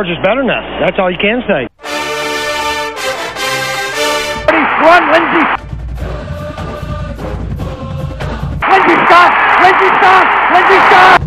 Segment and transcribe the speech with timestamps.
[0.00, 0.64] Georgia's better than us.
[0.80, 1.68] That's all you can say.
[4.80, 5.44] Run, Lindsey.
[8.64, 9.30] Lindsey, stop.
[9.60, 10.24] Lindsey, stop.
[10.54, 11.20] Lindsey, stop.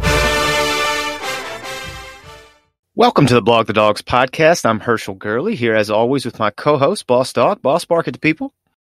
[2.95, 4.65] Welcome to the Blog the Dogs podcast.
[4.65, 7.61] I'm Herschel Gurley here as always with my co-host Boss Dog.
[7.61, 8.55] Boss, bark at the people.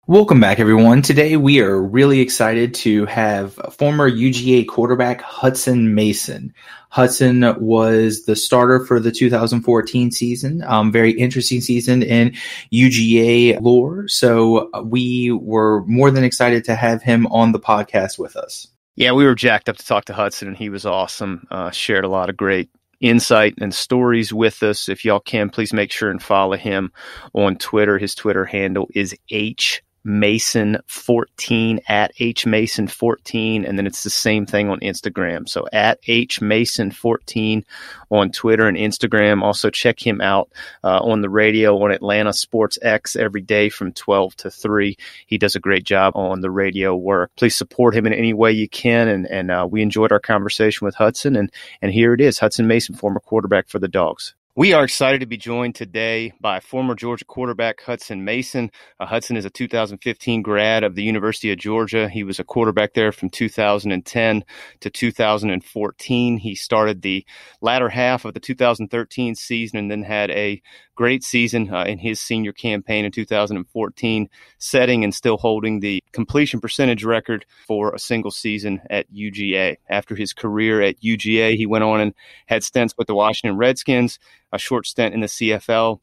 [0.07, 1.01] Welcome back, everyone.
[1.01, 6.53] Today we are really excited to have former UGA quarterback Hutson Mason.
[6.93, 10.61] Hutson was the starter for the 2014 season.
[10.61, 12.35] Um, very interesting season in
[12.71, 14.07] UGA lore.
[14.07, 18.67] So uh, we were more than excited to have him on the podcast with us.
[18.95, 21.47] Yeah, we were jacked up to talk to Hutson, and he was awesome.
[21.49, 22.69] Uh, shared a lot of great
[23.01, 24.87] insight and stories with us.
[24.87, 26.91] If y'all can, please make sure and follow him
[27.33, 27.97] on Twitter.
[27.97, 33.65] His Twitter handle is H Mason 14 at H Mason 14.
[33.65, 35.49] And then it's the same thing on Instagram.
[35.49, 37.65] So at H Mason 14
[38.11, 39.41] on Twitter and Instagram.
[39.41, 40.49] Also check him out
[40.83, 44.95] uh, on the radio on Atlanta Sports X every day from 12 to 3.
[45.25, 47.31] He does a great job on the radio work.
[47.35, 49.07] Please support him in any way you can.
[49.07, 51.37] And, and uh, we enjoyed our conversation with Hutson.
[51.37, 54.35] And, and here it is Hutson Mason, former quarterback for the Dogs.
[54.57, 58.71] We are excited to be joined today by former Georgia quarterback Hutson Mason.
[59.01, 62.07] Uh, Hutson is a 2015 grad of the University of Georgia.
[62.07, 64.45] He was a quarterback there from 2010
[64.79, 66.37] to 2014.
[66.37, 67.25] He started the
[67.59, 70.61] latter half of the 2013 season and then had a
[70.95, 76.59] great season uh, in his senior campaign in 2014, setting and still holding the completion
[76.59, 79.77] percentage record for a single season at UGA.
[79.89, 82.13] After his career at UGA, he went on and
[82.47, 84.19] had stints with the Washington Redskins,
[84.51, 85.99] a short stint in the CFL,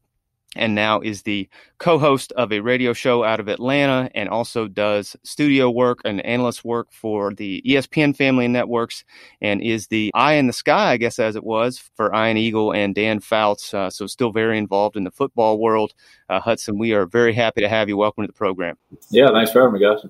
[0.57, 5.17] and now is the co-host of a radio show out of Atlanta and also does
[5.23, 9.05] studio work and analyst work for the ESPN family networks
[9.41, 12.73] and is the eye in the sky, I guess, as it was for Ian Eagle
[12.73, 13.73] and Dan Fouts.
[13.73, 15.95] Uh, so still very involved in the football world.
[16.29, 17.97] Uh, Hutson, we are very happy to have you.
[17.97, 18.77] Welcome to the program.
[19.11, 20.05] Yeah, thanks for having me, guys.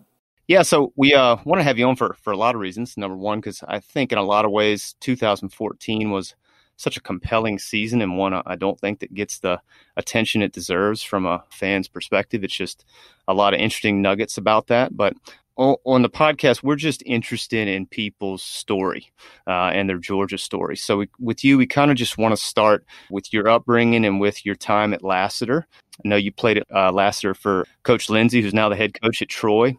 [0.49, 2.97] Yeah, so we uh, want to have you on for, for a lot of reasons.
[2.97, 6.35] Number one, because I think in a lot of ways, 2014 was
[6.83, 9.61] such a compelling season and one I don't think that gets the
[9.97, 12.45] attention it deserves from a fan's perspective.
[12.45, 12.85] It's just
[13.29, 14.97] a lot of interesting nuggets about that.
[14.97, 15.15] But
[15.57, 19.13] on the podcast, we're just interested in people's story
[19.47, 20.77] uh, and their Georgia story.
[20.77, 24.21] So, we, with you, we kind of just want to start with your upbringing and
[24.21, 25.67] with your time at Lassiter.
[26.05, 29.21] I know you played at uh, Lassiter for Coach Lindsey, who's now the head coach
[29.21, 29.77] at Troy.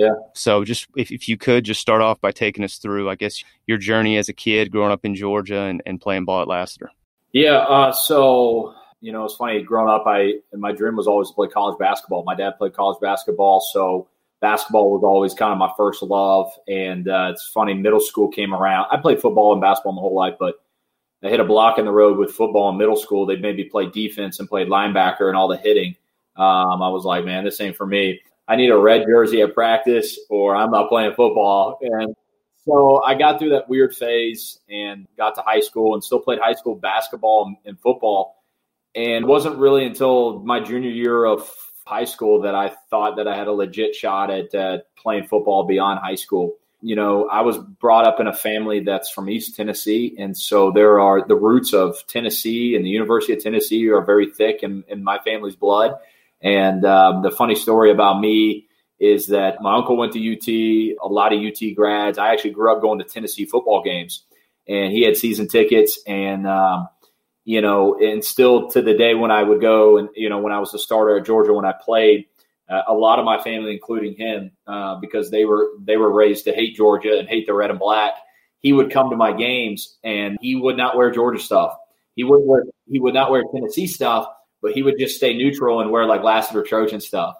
[0.00, 0.14] Yeah.
[0.32, 3.44] So just if, if you could just start off by taking us through, I guess,
[3.66, 6.90] your journey as a kid growing up in Georgia and, and playing ball at Lassiter.
[7.32, 7.58] Yeah.
[7.58, 11.48] Uh, so, you know, it's funny growing up, I, my dream was always to play
[11.48, 12.24] college basketball.
[12.24, 13.60] My dad played college basketball.
[13.60, 14.08] So
[14.40, 16.50] basketball was always kind of my first love.
[16.66, 18.86] And uh, it's funny, middle school came around.
[18.90, 20.54] I played football and basketball my whole life, but
[21.22, 23.26] I hit a block in the road with football in middle school.
[23.26, 25.94] They made me play defense and played linebacker and all the hitting.
[26.36, 28.22] Um, I was like, man, this ain't for me.
[28.50, 31.78] I need a red jersey at practice or I'm not playing football.
[31.82, 32.16] And
[32.64, 36.40] so I got through that weird phase and got to high school and still played
[36.40, 38.42] high school basketball and football.
[38.96, 41.48] And it wasn't really until my junior year of
[41.86, 45.64] high school that I thought that I had a legit shot at uh, playing football
[45.64, 46.56] beyond high school.
[46.82, 50.16] You know, I was brought up in a family that's from East Tennessee.
[50.18, 54.28] And so there are the roots of Tennessee and the University of Tennessee are very
[54.28, 55.94] thick in, in my family's blood.
[56.42, 58.66] And um, the funny story about me
[58.98, 60.48] is that my uncle went to UT,
[61.02, 62.18] a lot of UT grads.
[62.18, 64.24] I actually grew up going to Tennessee football games,
[64.68, 65.98] and he had season tickets.
[66.06, 66.88] And, um,
[67.44, 70.52] you know, and still to the day when I would go, and, you know, when
[70.52, 72.26] I was a starter at Georgia, when I played,
[72.68, 76.44] uh, a lot of my family, including him, uh, because they were they were raised
[76.44, 78.12] to hate Georgia and hate the red and black.
[78.60, 81.74] He would come to my games and he would not wear Georgia stuff.
[82.14, 84.28] He would wear he would not wear Tennessee stuff
[84.62, 87.36] but he would just stay neutral and wear like Lassiter Trojan stuff.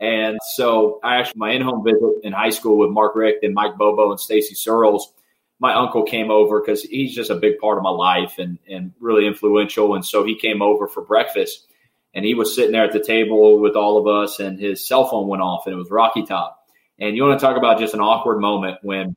[0.00, 3.76] And so I actually, my in-home visit in high school with Mark Richt and Mike
[3.76, 5.12] Bobo and Stacy Searels,
[5.60, 8.92] my uncle came over because he's just a big part of my life and, and
[8.98, 9.94] really influential.
[9.94, 11.68] And so he came over for breakfast
[12.14, 15.06] and he was sitting there at the table with all of us and his cell
[15.08, 16.58] phone went off and it was Rocky Top.
[16.98, 19.14] And you want to talk about just an awkward moment when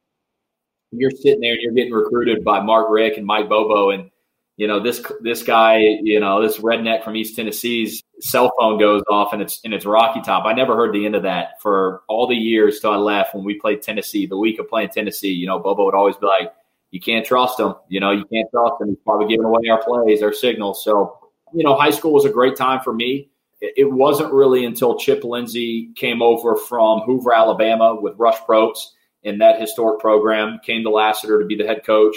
[0.92, 4.12] you're sitting there and you're getting recruited by Mark Richt and Mike Bobo and
[4.58, 9.04] you know this this guy you know this redneck from east tennessee's cell phone goes
[9.10, 10.46] off and it's and it's rocky top.
[10.46, 13.44] I never heard the end of that for all the years till i left when
[13.44, 16.54] we played tennessee the week of playing tennessee you know bobo would always be like
[16.96, 17.74] you can't trust him.
[17.90, 18.88] You know you can't trust him.
[18.88, 20.82] He's probably giving away our plays our signals.
[20.82, 21.20] So
[21.54, 23.30] you know high school was a great time for me.
[23.60, 28.86] It wasn't really until chip lindsey came over from hoover alabama with rush propst
[29.24, 32.16] in that historic program came to lassiter to be the head coach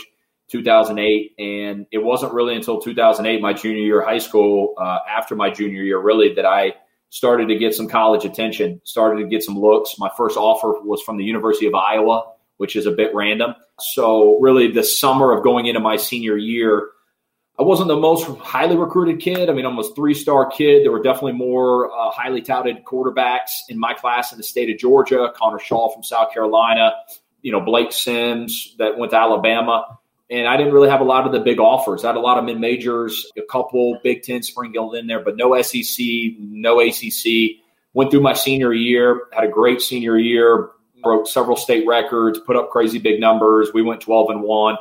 [0.49, 1.35] 2008.
[1.39, 5.50] And it wasn't really until 2008, my junior year of high school, uh, after my
[5.50, 6.75] junior year, really, that I
[7.11, 9.99] started to get some college attention, started to get some looks.
[9.99, 13.55] My first offer was from the University of Iowa, which is a bit random.
[13.81, 16.91] So, really, the summer of going into my senior year,
[17.59, 19.51] I wasn't the most highly recruited kid.
[19.51, 20.85] I mean, almost three star kid.
[20.85, 24.79] There were definitely more uh, highly touted quarterbacks in my class in the state of
[24.79, 25.33] Georgia.
[25.35, 26.93] Connor Shaw from South Carolina,
[27.43, 29.99] you know, Blake Sims that went to Alabama.
[30.31, 32.05] And I didn't really have a lot of the big offers.
[32.05, 35.37] I had a lot of mid majors, a couple Big Ten sprinkled in there, but
[35.37, 36.05] no SEC,
[36.39, 37.57] no ACC.
[37.95, 40.71] Went through my senior year, had a great senior year,
[41.03, 43.71] broke several state records, put up crazy big numbers.
[43.73, 44.77] We went 12 and 1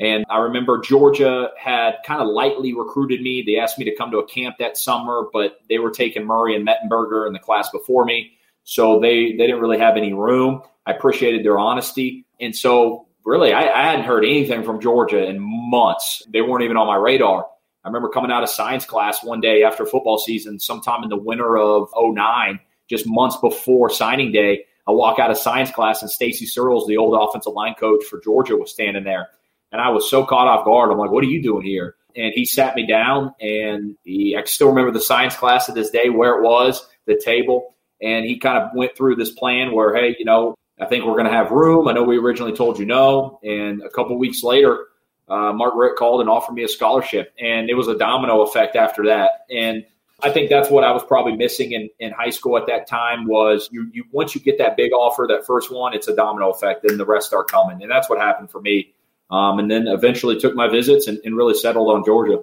[0.00, 3.44] and I remember Georgia had kind of lightly recruited me.
[3.46, 6.56] They asked me to come to a camp that summer, but they were taking Murray
[6.56, 8.32] and Mettenberger in the class before me.
[8.64, 10.62] So they, they didn't really have any room.
[10.84, 12.26] I appreciated their honesty.
[12.40, 16.22] And so, really, I, I hadn't heard anything from Georgia in months.
[16.28, 17.46] They weren't even on my radar.
[17.84, 21.16] I remember coming out of science class one day after football season, sometime in the
[21.16, 24.64] winter of 09, just months before signing day.
[24.86, 28.20] I walk out of science class and Stacy Searels, the old offensive line coach for
[28.20, 29.28] Georgia, was standing there.
[29.72, 30.90] And I was so caught off guard.
[30.90, 31.94] I'm like, what are you doing here?
[32.16, 35.90] And he sat me down and he, I still remember the science class to this
[35.90, 37.74] day, where it was, the table.
[38.00, 41.12] And he kind of went through this plan where, hey, you know, I think we're
[41.12, 41.88] going to have room.
[41.88, 43.38] I know we originally told you no.
[43.42, 44.86] And a couple weeks later,
[45.28, 47.32] uh, Mark Richt called and offered me a scholarship.
[47.38, 49.46] And it was a domino effect after that.
[49.50, 49.84] And
[50.22, 53.26] I think that's what I was probably missing in, in high school at that time
[53.26, 56.50] was you, you once you get that big offer, that first one, it's a domino
[56.50, 57.82] effect, and the rest start coming.
[57.82, 58.94] And that's what happened for me
[59.30, 62.42] um, and then eventually took my visits and, and really settled on Georgia.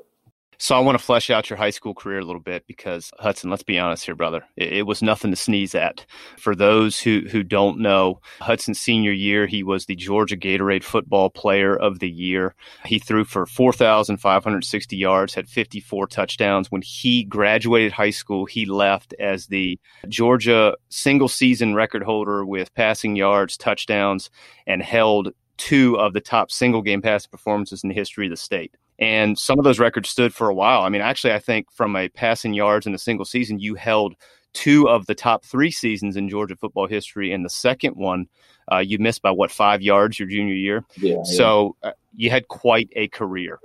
[0.62, 3.50] So I want to flesh out your high school career a little bit because Hutson,
[3.50, 4.44] let's be honest here, brother.
[4.56, 6.06] It, it, was nothing to sneeze at.
[6.38, 11.32] For those who who don't know, Hutson's senior year, he was the Georgia Gatorade Football
[11.32, 12.54] Player of the Year.
[12.86, 16.70] He threw for 4,560 yards, had 54 touchdowns.
[16.70, 19.80] When he graduated high school, he left as the
[20.10, 24.30] Georgia single season record holder with passing yards, touchdowns,
[24.68, 28.38] and held two of the top single game pass performances in the history of the
[28.38, 28.76] state.
[29.02, 30.84] And some of those records stood for a while.
[30.84, 34.16] I mean, actually, I think from a passing yards in a single season, you held
[34.54, 37.34] two of the top three seasons in Georgia football history.
[37.34, 38.28] And the second one,
[38.72, 40.86] uh, you missed by what, five yards your junior year?
[40.98, 41.24] Yeah.
[41.24, 43.60] So uh, you had quite a career.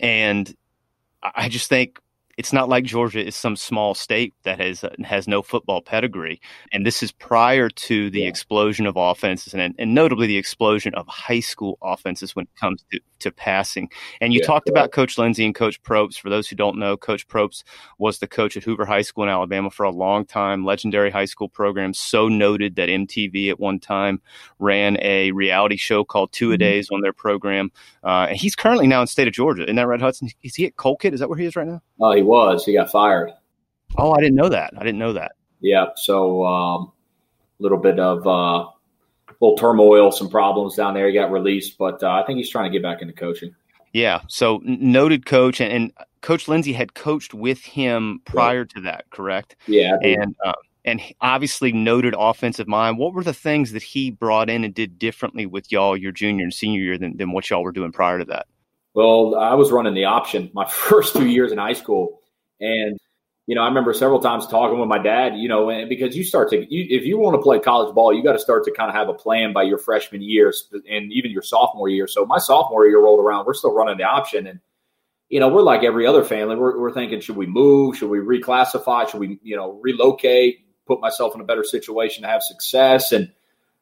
[0.00, 0.52] And
[1.22, 2.00] I just think
[2.38, 6.40] it's not like Georgia is some small state that has uh, has no football pedigree,
[6.72, 8.28] and this is prior to the yeah.
[8.28, 12.84] explosion of offenses and, and notably the explosion of high school offenses when it comes
[12.92, 13.90] to, to passing.
[14.20, 16.20] And you yeah, talked about Coach Lindsey and Coach Propst.
[16.20, 17.64] For those who don't know, Coach Propst
[17.98, 21.24] was the coach at Hoover High School in Alabama for a long time, legendary high
[21.24, 24.22] school program, so noted that MTV at one time
[24.60, 26.60] ran a reality show called Two a mm-hmm.
[26.60, 27.72] Days on their program.
[28.04, 29.64] Uh, and he's currently now in the state of Georgia.
[29.64, 30.30] Isn't that right, Hutson?
[30.44, 31.14] Is he at Colquitt?
[31.14, 31.82] Is that where he is right now?
[32.00, 32.64] Oh, he was.
[32.64, 33.32] He got fired.
[33.96, 34.72] Oh, I didn't know that.
[34.76, 35.32] I didn't know that.
[35.60, 35.86] Yeah.
[35.96, 36.92] So a um,
[37.58, 38.70] little bit of uh,
[39.40, 41.08] little turmoil, some problems down there.
[41.08, 43.54] He got released, but uh, I think he's trying to get back into coaching.
[43.92, 44.20] Yeah.
[44.28, 49.56] So noted coach, and, and Coach Lindsey had coached with him prior to that, correct?
[49.66, 49.96] Yeah.
[50.02, 50.52] And uh,
[50.84, 52.98] and obviously noted offensive mind.
[52.98, 56.44] What were the things that he brought in and did differently with y'all your junior
[56.44, 58.46] and senior year than, than what y'all were doing prior to that?
[58.94, 62.17] Well, I was running the option my first two years in high school,
[62.60, 62.98] and
[63.48, 66.22] you know, I remember several times talking with my dad, you know, and because you
[66.22, 68.72] start to, you, if you want to play college ball, you got to start to
[68.72, 70.52] kind of have a plan by your freshman year
[70.86, 72.06] and even your sophomore year.
[72.06, 74.46] So my sophomore year rolled around, we're still running the option.
[74.46, 74.60] And,
[75.30, 76.56] you know, we're like every other family.
[76.56, 77.96] We're, we're thinking, should we move?
[77.96, 79.08] Should we reclassify?
[79.08, 83.12] Should we, you know, relocate, put myself in a better situation to have success?
[83.12, 83.32] And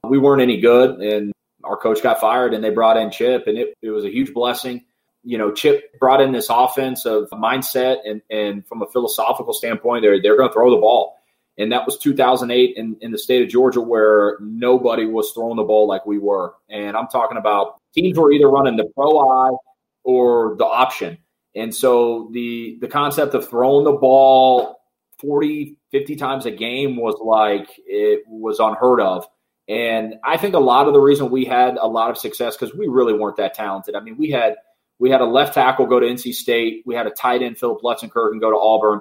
[0.04, 1.00] we weren't any good.
[1.00, 1.32] And
[1.64, 4.32] our coach got fired and they brought in Chip and it, it was a huge
[4.32, 4.84] blessing
[5.26, 10.22] you know, Chip brought in this offensive mindset, and and from a philosophical standpoint, they're
[10.22, 11.16] they're going to throw the ball,
[11.58, 15.64] and that was 2008 in, in the state of Georgia where nobody was throwing the
[15.64, 19.56] ball like we were, and I'm talking about teams were either running the pro eye
[20.04, 21.18] or the option,
[21.56, 24.76] and so the the concept of throwing the ball
[25.18, 29.26] 40, 50 times a game was like it was unheard of.
[29.68, 32.76] And I think a lot of the reason we had a lot of success because
[32.76, 33.96] we really weren't that talented.
[33.96, 34.54] I mean, we had
[34.98, 36.82] we had a left tackle go to NC State.
[36.86, 39.00] We had a tight end, Philip Lutzenkirchen, go to Auburn.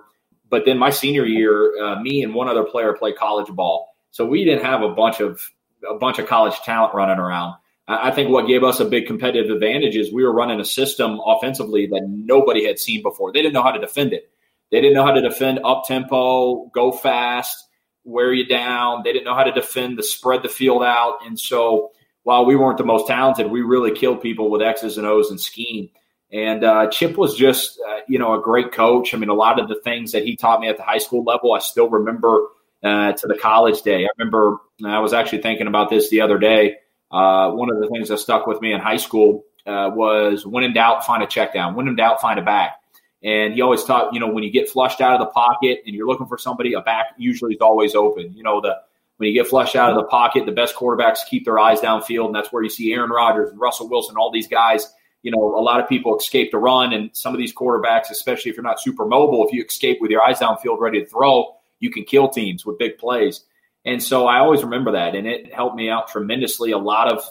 [0.50, 3.88] But then my senior year, uh, me and one other player played college ball.
[4.12, 5.42] So we didn't have a bunch of
[5.90, 7.56] a bunch of college talent running around.
[7.88, 11.20] I think what gave us a big competitive advantage is we were running a system
[11.24, 13.32] offensively that nobody had seen before.
[13.32, 14.32] They didn't know how to defend it.
[14.72, 17.64] They didn't know how to defend up tempo, go fast,
[18.04, 19.02] wear you down.
[19.04, 21.20] They didn't know how to defend the spread the field out.
[21.26, 21.92] And so
[22.26, 25.40] while we weren't the most talented, we really killed people with X's and O's and
[25.40, 25.90] scheme.
[26.34, 29.14] And uh, Chip was just, uh, you know, a great coach.
[29.14, 31.24] I mean, a lot of the things that he taught me at the high school
[31.24, 32.48] level, I still remember
[32.84, 34.06] uh, to the college day.
[34.06, 36.78] I remember I was actually thinking about this the other day.
[37.12, 40.64] Uh, one of the things that stuck with me in high school uh, was when
[40.64, 41.76] in doubt, find a check down.
[41.76, 42.82] When in doubt, find a back.
[43.24, 45.96] And he always taught, you know, when you get flushed out of the pocket and
[45.96, 48.34] you're looking for somebody, a back usually is always open.
[48.34, 48.78] You know, the
[49.18, 52.28] when you get flushed out of the pocket, the best quarterbacks keep their eyes downfield,
[52.28, 54.94] and that's where you see Aaron Rodgers and Russell Wilson, all these guys.
[55.24, 58.52] You know, a lot of people escape to run, and some of these quarterbacks, especially
[58.52, 61.56] if you're not super mobile, if you escape with your eyes downfield, ready to throw,
[61.80, 63.44] you can kill teams with big plays.
[63.86, 66.72] And so I always remember that, and it helped me out tremendously.
[66.72, 67.24] A lot of,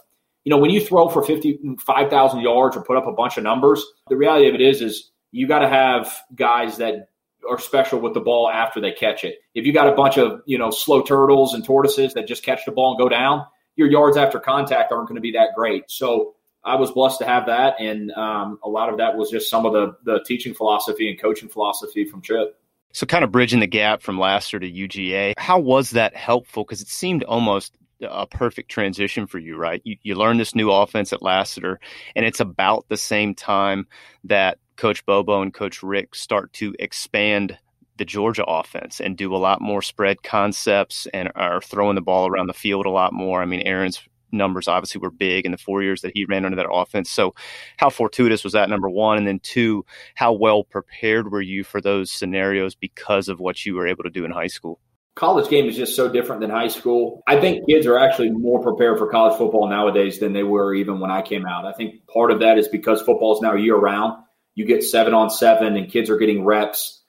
[0.45, 3.85] you know, when you throw for 55,000 yards or put up a bunch of numbers,
[4.09, 7.11] the reality of it is, is you got to have guys that
[7.49, 9.39] are special with the ball after they catch it.
[9.55, 12.65] If you got a bunch of, you know, slow turtles and tortoises that just catch
[12.65, 13.45] the ball and go down,
[13.77, 15.91] your yards after contact aren't going to be that great.
[15.91, 16.35] So
[16.65, 17.77] I was blessed to have that.
[17.79, 21.21] And um, a lot of that was just some of the, the teaching philosophy and
[21.21, 22.59] coaching philosophy from Chip.
[22.93, 26.63] So, kind of bridging the gap from Lassiter to UGA, how was that helpful?
[26.63, 29.83] Because it seemed almost a perfect transition for you, right?
[29.85, 31.81] You, you learn this new offense at Lassiter,
[32.15, 33.89] and it's about the same time
[34.25, 37.59] that Coach Bobo and Coach Richt start to expand
[37.97, 42.29] the Georgia offense and do a lot more spread concepts and are throwing the ball
[42.29, 43.41] around the field a lot more.
[43.41, 44.01] I mean, Aaron's
[44.33, 47.11] numbers obviously were big in the four years that he ran under that offense.
[47.11, 47.35] So,
[47.77, 48.69] how fortuitous was that?
[48.69, 53.41] Number one, and then two, how well prepared were you for those scenarios because of
[53.41, 54.81] what you were able to do in high school?
[55.15, 57.23] College game is just so different than high school.
[57.29, 60.99] I think kids are actually more prepared for college football nowadays than they were even
[60.99, 61.65] when I came out.
[61.65, 64.24] I think part of that is because football is now year round.
[64.55, 67.01] You get seven on seven, and kids are getting reps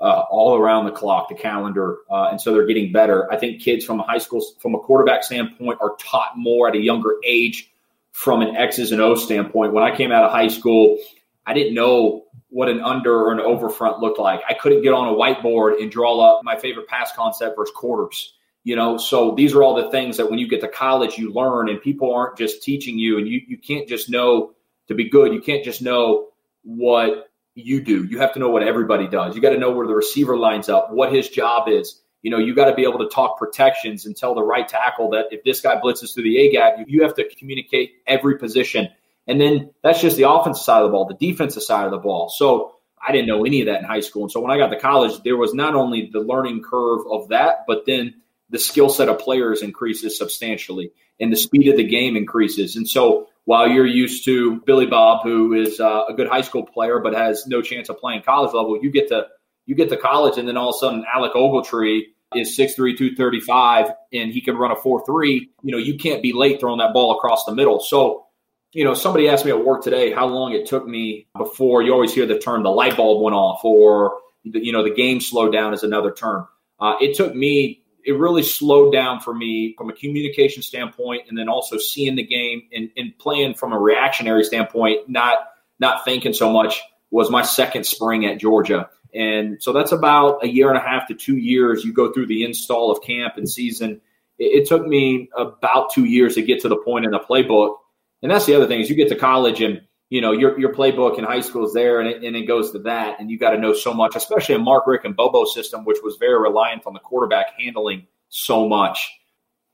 [0.00, 3.30] uh, all around the clock, the calendar, uh, and so they're getting better.
[3.32, 6.74] I think kids from a high school, from a quarterback standpoint, are taught more at
[6.74, 7.70] a younger age
[8.12, 9.72] from an X's and O's standpoint.
[9.72, 10.98] When I came out of high school,
[11.46, 14.40] I didn't know what an under or an over front looked like.
[14.48, 18.34] I couldn't get on a whiteboard and draw up my favorite pass concept versus quarters.
[18.62, 21.32] You know, so these are all the things that when you get to college, you
[21.32, 24.52] learn, and people aren't just teaching you, and you you can't just know
[24.88, 25.34] to be good.
[25.34, 26.28] You can't just know
[26.64, 28.04] what you do.
[28.04, 29.36] You have to know what everybody does.
[29.36, 32.00] You got to know where the receiver lines up, what his job is.
[32.22, 35.10] You know, you got to be able to talk protections and tell the right tackle
[35.10, 38.88] that if this guy blitzes through the A gap, you, have to communicate every position.
[39.26, 41.98] And then that's just the offensive side of the ball, the defensive side of the
[41.98, 42.30] ball.
[42.30, 44.22] So I didn't know any of that in high school.
[44.22, 47.28] And so when I got to college, there was not only the learning curve of
[47.28, 48.14] that, but then
[48.50, 52.76] the skill set of players increases substantially and the speed of the game increases.
[52.76, 56.64] And so while you're used to Billy Bob, who is uh, a good high school
[56.64, 59.26] player but has no chance of playing college level, you get to
[59.66, 62.02] you get to college, and then all of a sudden Alec Ogletree
[62.34, 65.40] is 6'3", 235, and he can run a 4'3".
[65.62, 67.80] You know, you can't be late throwing that ball across the middle.
[67.80, 68.26] So,
[68.72, 71.92] you know, somebody asked me at work today how long it took me before you
[71.92, 75.52] always hear the term the light bulb went off or, you know, the game slowed
[75.52, 76.46] down is another term.
[76.78, 81.38] Uh, it took me it really slowed down for me from a communication standpoint and
[81.38, 85.38] then also seeing the game and, and playing from a reactionary standpoint, not
[85.80, 86.80] not thinking so much
[87.10, 88.88] was my second spring at Georgia.
[89.14, 91.84] And so that's about a year and a half to two years.
[91.84, 94.00] You go through the install of camp and season.
[94.38, 97.76] It, it took me about two years to get to the point in the playbook.
[98.22, 99.82] And that's the other thing is you get to college and
[100.14, 102.70] you know your your playbook in high school is there and it, and it goes
[102.70, 103.18] to that.
[103.18, 105.98] And you got to know so much especially in mark Richt and bobo system which
[106.04, 109.10] was very reliant on the quarterback handling so much.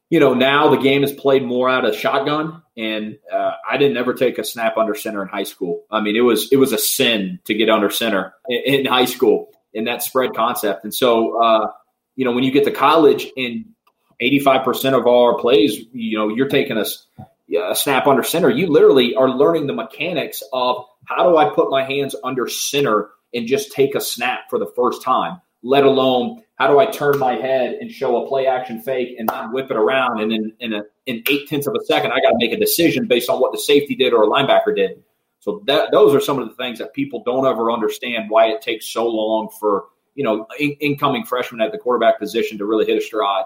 [0.09, 3.99] You know now the game is played more out of shotgun and uh, i didn't
[3.99, 5.85] ever take a snap under center in high school.
[5.91, 9.05] I mean it was it was a sin to get under center in, in high
[9.05, 10.85] school in that spread concept.
[10.85, 11.71] And so uh,
[12.17, 13.67] you know when you get to college and
[14.23, 17.07] 85% of our plays you know you're taking us
[17.57, 21.71] a snap under center, you literally are learning the mechanics of how do I put
[21.71, 26.43] my hands under center and just take a snap for the first time, let alone
[26.57, 29.71] how do I turn my head and show a play action fake and then whip
[29.71, 30.21] it around.
[30.21, 32.59] And then in, a, in eight tenths of a second, I got to make a
[32.59, 35.03] decision based on what the safety did or a linebacker did.
[35.39, 38.61] So that, those are some of the things that people don't ever understand why it
[38.61, 42.85] takes so long for, you know, in, incoming freshmen at the quarterback position to really
[42.85, 43.45] hit a stride.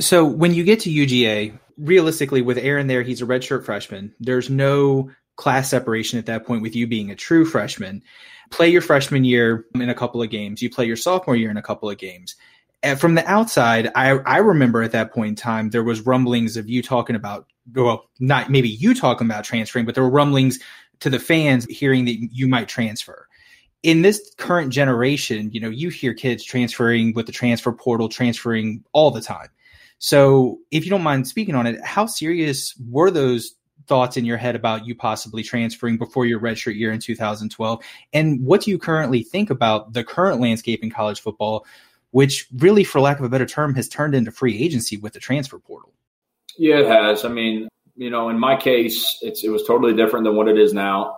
[0.00, 4.14] So when you get to UGA, realistically, with Aaron there, he's a redshirt freshman.
[4.20, 8.02] There's no class separation at that point with you being a true freshman.
[8.50, 10.62] Play your freshman year in a couple of games.
[10.62, 12.36] You play your sophomore year in a couple of games.
[12.82, 16.56] And from the outside, I, I remember at that point in time, there was rumblings
[16.56, 20.58] of you talking about, well, not maybe you talking about transferring, but there were rumblings
[21.00, 23.26] to the fans hearing that you might transfer.
[23.82, 28.84] In this current generation, you know, you hear kids transferring with the transfer portal, transferring
[28.92, 29.48] all the time.
[29.98, 33.54] So, if you don't mind speaking on it, how serious were those
[33.86, 37.82] thoughts in your head about you possibly transferring before your redshirt year in 2012?
[38.12, 41.64] And what do you currently think about the current landscape in college football,
[42.10, 45.20] which really, for lack of a better term, has turned into free agency with the
[45.20, 45.92] transfer portal?
[46.58, 47.24] Yeah, it has.
[47.24, 50.72] I mean, you know, in my case, it was totally different than what it is
[50.72, 51.16] now.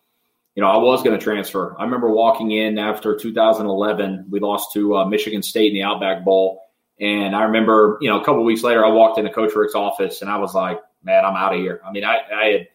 [0.55, 1.77] You know, I was going to transfer.
[1.79, 4.27] I remember walking in after 2011.
[4.29, 6.63] We lost to uh, Michigan State in the Outback Bowl,
[7.01, 10.23] and I remember, you know, a couple weeks later, I walked into Coach Richt's office,
[10.23, 12.69] and I was like, "Man, I'm out of here." I mean, I, I had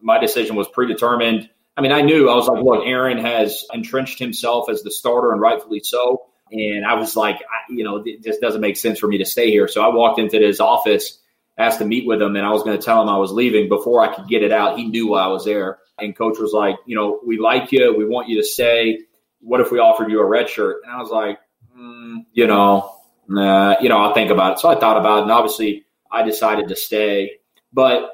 [0.00, 1.48] my decision was predetermined.
[1.76, 5.32] I mean, I knew I was like, "Look, Aaron has entrenched himself as the starter,
[5.32, 8.98] and rightfully so." And I was like, I, you know, it just doesn't make sense
[8.98, 9.68] for me to stay here.
[9.68, 11.18] So I walked into his office
[11.58, 13.68] asked to meet with him and I was going to tell him I was leaving
[13.68, 14.78] before I could get it out.
[14.78, 15.78] He knew I was there.
[15.98, 17.94] And coach was like, you know, we like you.
[17.96, 19.00] We want you to stay.
[19.40, 20.82] What if we offered you a red shirt?
[20.84, 21.38] And I was like,
[21.76, 22.94] mm, you know,
[23.28, 24.58] nah, you know, I'll think about it.
[24.60, 27.32] So I thought about it and obviously I decided to stay.
[27.72, 28.10] But,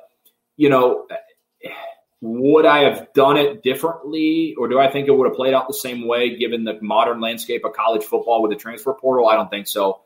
[0.56, 1.06] you know,
[2.20, 5.68] would I have done it differently or do I think it would have played out
[5.68, 9.28] the same way given the modern landscape of college football with the transfer portal?
[9.28, 10.00] I don't think so.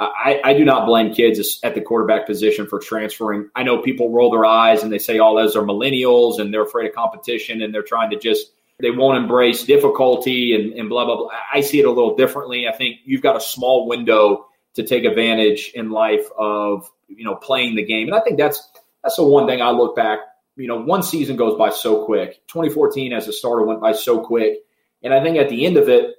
[0.00, 3.50] I, I, do not blame kids at the quarterback position for transferring.
[3.56, 6.62] I know people roll their eyes and they say, oh, those are millennials and they're
[6.62, 11.04] afraid of competition and they're trying to just, they won't embrace difficulty and, and blah,
[11.04, 11.30] blah, blah.
[11.52, 12.68] I see it a little differently.
[12.68, 14.46] I think you've got a small window
[14.78, 18.06] to take advantage in life of, you know, playing the game.
[18.06, 18.70] And I think that's,
[19.02, 20.20] that's the one thing I look back,
[20.56, 22.46] you know, one season goes by so quick.
[22.46, 24.58] 2014 as a starter went by so quick.
[25.02, 26.14] And I think at the end of it,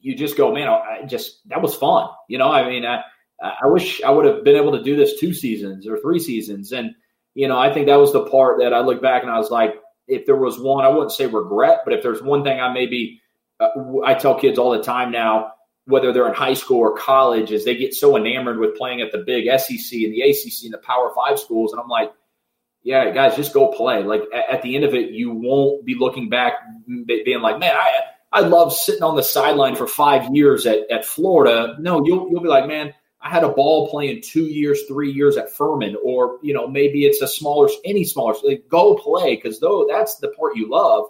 [0.00, 2.08] you just go, man, I just that was fun.
[2.28, 3.02] You know, I mean, I
[3.42, 6.70] I wish I would have been able to do this two seasons or three seasons,
[6.70, 6.94] and
[7.34, 9.50] you know, I think that was the part that I look back and I was
[9.50, 9.74] like,
[10.06, 13.20] if there was one, I wouldn't say regret, but if there's one thing I maybe
[13.58, 13.68] uh,
[14.04, 15.52] I tell kids all the time now,
[15.86, 19.12] whether they're in high school or college, is they get so enamored with playing at
[19.12, 22.12] the big SEC and the ACC and the Power Five schools, and I'm like,
[22.82, 24.04] yeah, guys, just go play.
[24.04, 26.54] Like at, the end of it, you won't be looking back
[27.06, 28.00] being like, man, I
[28.32, 31.76] I love sitting on the sideline for five years at, at Florida.
[31.80, 35.36] No, you'll you'll be like, man, I had a ball playing two years, three years
[35.36, 38.34] at Furman, or you know maybe it's a smaller, any smaller.
[38.44, 41.06] Like, go play because though that's the part you love,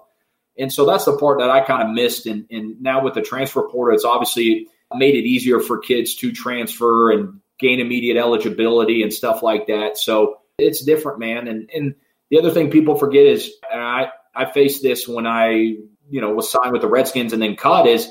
[0.58, 2.26] and so that's the part that I kind of missed.
[2.26, 6.32] And and now with the transfer portal, it's obviously made it easier for kids to
[6.32, 9.98] transfer and gain immediate eligibility and stuff like that.
[9.98, 11.48] So it's different, man.
[11.48, 11.94] And and
[12.30, 15.76] the other thing people forget is I I faced this when I
[16.08, 18.10] you know was signed with the Redskins and then cut is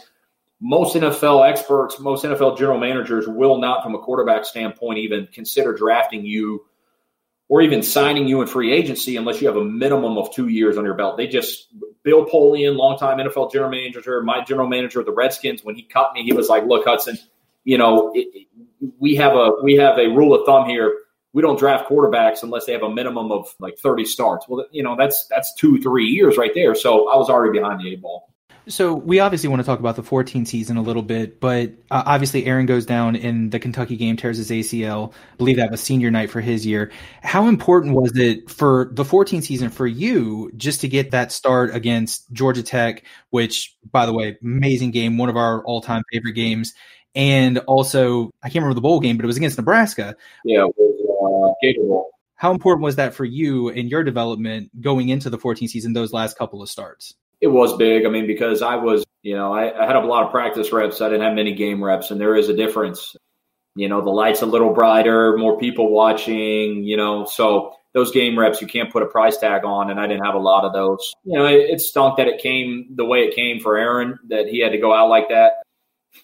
[0.61, 5.73] most NFL experts, most NFL general managers will not, from a quarterback standpoint, even consider
[5.73, 6.65] drafting you
[7.49, 10.77] or even signing you in free agency unless you have a minimum of two years
[10.77, 11.17] on your belt.
[11.17, 11.67] They just
[12.05, 16.13] Bill Polian, longtime NFL general manager, my general manager of the Redskins, when he cut
[16.13, 17.17] me, he was like, "Look, Hutson,
[17.65, 18.47] you know, it,
[18.97, 20.93] we have a we have a rule of thumb here
[21.35, 24.47] we don't draft quarterbacks unless they have a minimum of like 30 starts.
[24.47, 26.73] Well, you know, that's that's two, three years right there.
[26.75, 28.33] So I was already behind the eight ball.
[28.67, 32.03] So we obviously want to talk about the 14 season a little bit, but uh,
[32.05, 35.13] obviously Aaron goes down in the Kentucky game, tears his ACL.
[35.13, 36.91] I believe that was senior night for his year.
[37.21, 41.75] How important was it for the 14 season for you just to get that start
[41.75, 46.33] against Georgia Tech, which, by the way, amazing game, one of our all time favorite
[46.33, 46.73] games,
[47.13, 50.15] and also I can't remember the bowl game, but it was against Nebraska.
[50.43, 52.09] Yeah, uh, capable.
[52.35, 56.11] How important was that for you in your development going into the 14 season, those
[56.11, 57.15] last couple of starts?
[57.41, 58.05] It was big.
[58.05, 61.01] I mean, because I was, you know, I, I had a lot of practice reps.
[61.01, 63.15] I didn't have many game reps, and there is a difference.
[63.75, 68.37] You know, the light's a little brighter, more people watching, you know, so those game
[68.37, 70.73] reps you can't put a price tag on, and I didn't have a lot of
[70.73, 71.13] those.
[71.23, 74.47] You know, it, it stunk that it came the way it came for Aaron, that
[74.47, 75.63] he had to go out like that.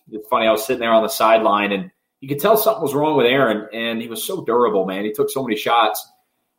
[0.10, 2.93] It's funny, I was sitting there on the sideline and you could tell something was
[2.93, 5.04] wrong with Aaron, and he was so durable, man.
[5.04, 6.08] He took so many shots,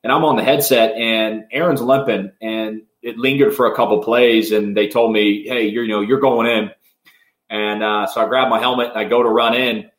[0.03, 4.53] and I'm on the headset, and Aaron's limping, and it lingered for a couple plays,
[4.53, 6.71] and they told me, "Hey, you're you know you're going in,"
[7.51, 9.91] and uh, so I grab my helmet and I go to run in,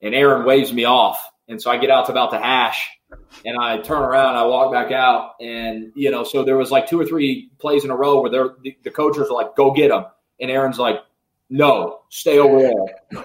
[0.00, 2.88] and Aaron waves me off, and so I get out to about the hash,
[3.44, 6.86] and I turn around, I walk back out, and you know, so there was like
[6.86, 9.90] two or three plays in a row where the, the coaches are like, "Go get
[9.90, 10.04] him,"
[10.40, 11.00] and Aaron's like,
[11.52, 13.22] no, stay over there.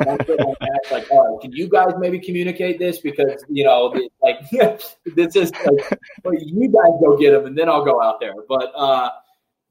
[0.91, 1.07] like,
[1.41, 4.37] can you guys maybe communicate this because you know, like,
[5.15, 8.33] this is like, well, you guys go get him, and then I'll go out there.
[8.49, 9.11] But uh,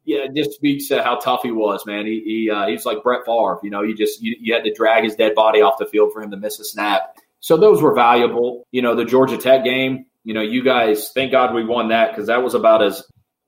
[0.06, 2.06] yeah, it just speaks to how tough he was, man.
[2.06, 3.58] He, he uh, he's like Brett Favre.
[3.62, 6.12] You know, you just you, you had to drag his dead body off the field
[6.12, 7.16] for him to miss a snap.
[7.40, 8.66] So those were valuable.
[8.70, 10.06] You know, the Georgia Tech game.
[10.24, 13.02] You know, you guys, thank God we won that because that was about as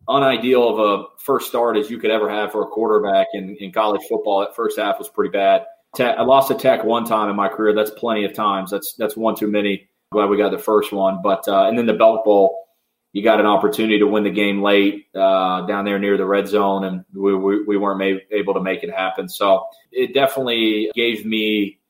[0.08, 3.72] unideal of a first start as you could ever have for a quarterback in, in
[3.72, 4.40] college football.
[4.40, 5.64] That first half was pretty bad.
[5.98, 7.74] I lost a tech one time in my career.
[7.74, 8.70] That's plenty of times.
[8.70, 9.88] That's that's one too many.
[10.12, 12.67] Glad we got the first one, but uh, and then the Belk Bowl.
[13.18, 16.46] You got an opportunity to win the game late uh, down there near the red
[16.46, 19.28] zone, and we, we, we weren't able to make it happen.
[19.28, 21.80] So it definitely gave me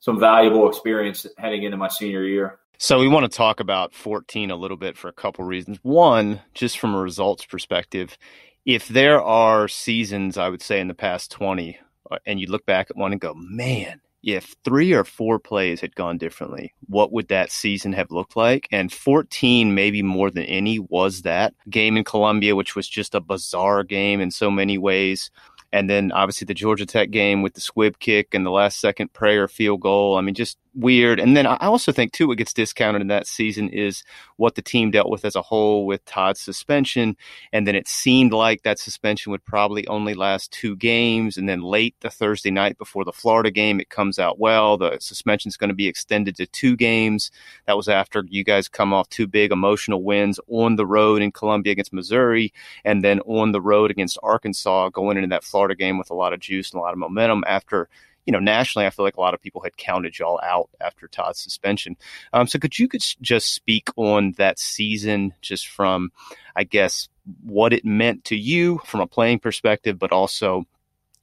[0.00, 2.60] some valuable experience heading into my senior year.
[2.78, 5.78] So we want to talk about 14 a little bit for a couple reasons.
[5.82, 8.16] One, just from a results perspective,
[8.64, 11.78] if there are seasons, I would say in the past 20,
[12.10, 15.80] uh, and you look back at one and go, man, if three or four plays
[15.80, 18.66] had gone differently, what would that season have looked like?
[18.72, 23.20] And 14, maybe more than any, was that game in Columbia, which was just a
[23.20, 25.30] bizarre game in so many ways.
[25.72, 29.12] And then obviously the Georgia Tech game with the squib kick and the last second
[29.12, 30.16] prayer field goal.
[30.16, 31.20] I mean, just weird.
[31.20, 34.02] And then I also think too, what gets discounted in that season is
[34.36, 37.16] what the team dealt with as a whole with Todd's suspension.
[37.52, 41.36] And then it seemed like that suspension would probably only last two games.
[41.36, 44.76] And then late the Thursday night before the Florida game, it comes out well.
[44.76, 47.30] The suspension is going to be extended to two games.
[47.66, 51.32] That was after you guys come off two big emotional wins on the road in
[51.32, 52.52] Columbia against Missouri
[52.84, 56.32] and then on the road against Arkansas, going into that Florida game with a lot
[56.32, 57.88] of juice and a lot of momentum after
[58.26, 61.08] you know, nationally, I feel like a lot of people had counted y'all out after
[61.08, 61.96] Todd's suspension.
[62.32, 66.10] Um, so could you could just speak on that season, just from,
[66.56, 67.08] I guess,
[67.42, 70.64] what it meant to you from a playing perspective, but also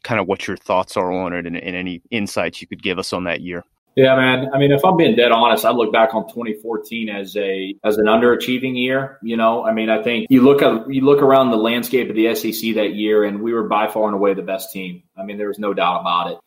[0.03, 2.99] kind of what your thoughts are on it and, and any insights you could give
[2.99, 3.63] us on that year.
[3.95, 4.47] Yeah, man.
[4.53, 7.97] I mean, if I'm being dead honest, I look back on 2014 as a as
[7.97, 9.19] an underachieving year.
[9.21, 12.15] You know, I mean, I think you look at you look around the landscape of
[12.15, 15.03] the SEC that year, and we were by far and away the best team.
[15.17, 16.37] I mean, there was no doubt about it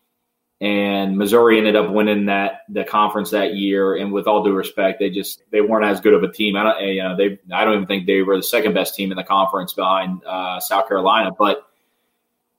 [0.64, 3.96] and Missouri ended up winning that the conference that year.
[3.96, 6.56] And with all due respect, they just they weren't as good of a team.
[6.56, 9.12] I don't, you know, they I don't even think they were the second best team
[9.12, 11.32] in the conference behind uh, South Carolina.
[11.38, 11.66] But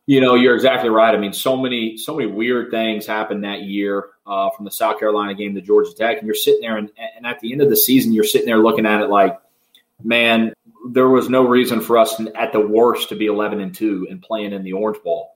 [0.06, 1.16] you know, you're exactly right.
[1.16, 5.00] I mean, so many so many weird things happened that year uh, from the South
[5.00, 7.72] Carolina game to Georgia Tech, and you're sitting there, and, and at the end of
[7.72, 9.36] the season, you're sitting there looking at it like,
[10.04, 10.54] man,
[10.90, 14.22] there was no reason for us at the worst to be 11 and two and
[14.22, 15.35] playing in the Orange Bowl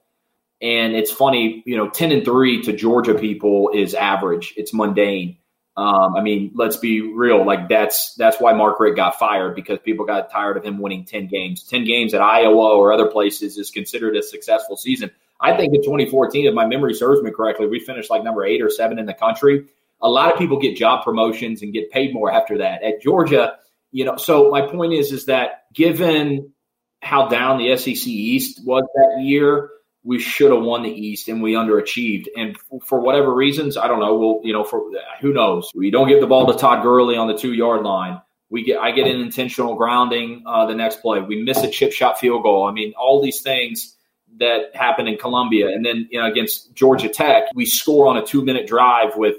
[0.62, 4.54] and it's funny, you know, 10 and 3 to Georgia people is average.
[4.56, 5.38] It's mundane.
[5.76, 7.46] Um, I mean, let's be real.
[7.46, 11.04] Like that's that's why Mark Richt got fired because people got tired of him winning
[11.06, 11.62] 10 games.
[11.62, 15.10] 10 games at Iowa or other places is considered a successful season.
[15.40, 18.60] I think in 2014, if my memory serves me correctly, we finished like number eight
[18.60, 19.66] or seven in the country.
[20.02, 22.82] A lot of people get job promotions and get paid more after that.
[22.82, 23.56] At Georgia,
[23.90, 26.52] you know, so my point is, is that given
[27.00, 29.70] how down the SEC East was that year,
[30.02, 32.26] we should have won the East and we underachieved.
[32.36, 34.16] And for whatever reasons, I don't know.
[34.16, 35.70] Well, you know, for who knows?
[35.74, 38.20] We don't give the ball to Todd Gurley on the two yard line.
[38.48, 41.20] We get I get an intentional grounding uh, the next play.
[41.20, 42.66] We miss a chip shot field goal.
[42.66, 43.96] I mean, all these things
[44.38, 48.24] that happen in Columbia, and then you know against Georgia Tech, we score on a
[48.24, 49.36] two minute drive with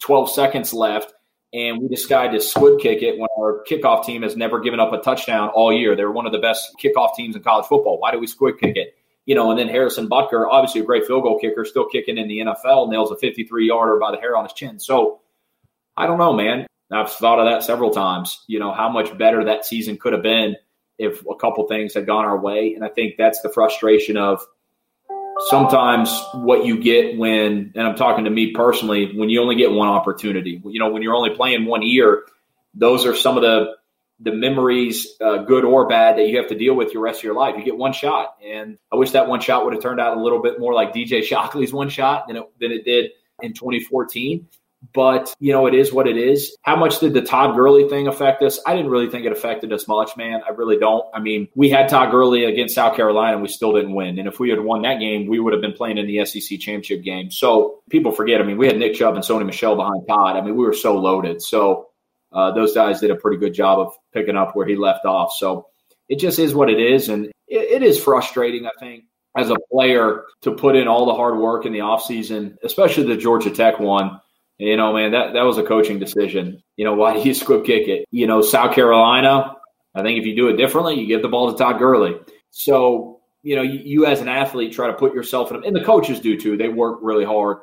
[0.00, 1.12] 12 seconds left.
[1.52, 4.92] And we decide to squib kick it when our kickoff team has never given up
[4.92, 5.94] a touchdown all year.
[5.94, 8.00] They're one of the best kickoff teams in college football.
[8.00, 8.96] Why do we squib kick it?
[9.26, 12.28] You know, and then Harrison Butker, obviously a great field goal kicker, still kicking in
[12.28, 14.78] the NFL, nails a 53 yarder by the hair on his chin.
[14.78, 15.20] So
[15.96, 16.66] I don't know, man.
[16.92, 20.22] I've thought of that several times, you know, how much better that season could have
[20.22, 20.56] been
[20.98, 22.74] if a couple things had gone our way.
[22.74, 24.42] And I think that's the frustration of
[25.48, 29.72] sometimes what you get when, and I'm talking to me personally, when you only get
[29.72, 32.24] one opportunity, you know, when you're only playing one year,
[32.74, 33.74] those are some of the
[34.20, 37.24] the memories, uh, good or bad, that you have to deal with your rest of
[37.24, 37.56] your life.
[37.58, 40.20] You get one shot, and I wish that one shot would have turned out a
[40.20, 43.10] little bit more like DJ Shockley's one shot than it, than it did
[43.42, 44.48] in 2014.
[44.92, 46.56] But you know, it is what it is.
[46.62, 48.60] How much did the Todd Gurley thing affect us?
[48.66, 50.42] I didn't really think it affected us much, man.
[50.46, 51.04] I really don't.
[51.14, 54.18] I mean, we had Todd Gurley against South Carolina, and we still didn't win.
[54.18, 56.58] And if we had won that game, we would have been playing in the SEC
[56.58, 57.30] championship game.
[57.30, 58.40] So people forget.
[58.40, 60.36] I mean, we had Nick Chubb and Sony Michel behind Todd.
[60.36, 61.40] I mean, we were so loaded.
[61.40, 61.88] So
[62.34, 65.32] uh, those guys did a pretty good job of picking up where he left off.
[65.32, 65.68] So
[66.08, 67.08] it just is what it is.
[67.08, 69.04] And it, it is frustrating, I think,
[69.36, 73.16] as a player to put in all the hard work in the offseason, especially the
[73.16, 74.20] Georgia Tech one.
[74.58, 76.62] You know, man, that, that was a coaching decision.
[76.76, 78.04] You know, why do you squib kick it?
[78.10, 79.54] You know, South Carolina,
[79.94, 82.16] I think if you do it differently, you give the ball to Todd Gurley.
[82.50, 85.84] So, you know, you, you as an athlete try to put yourself in, and the
[85.84, 86.56] coaches do too.
[86.56, 87.58] They work really hard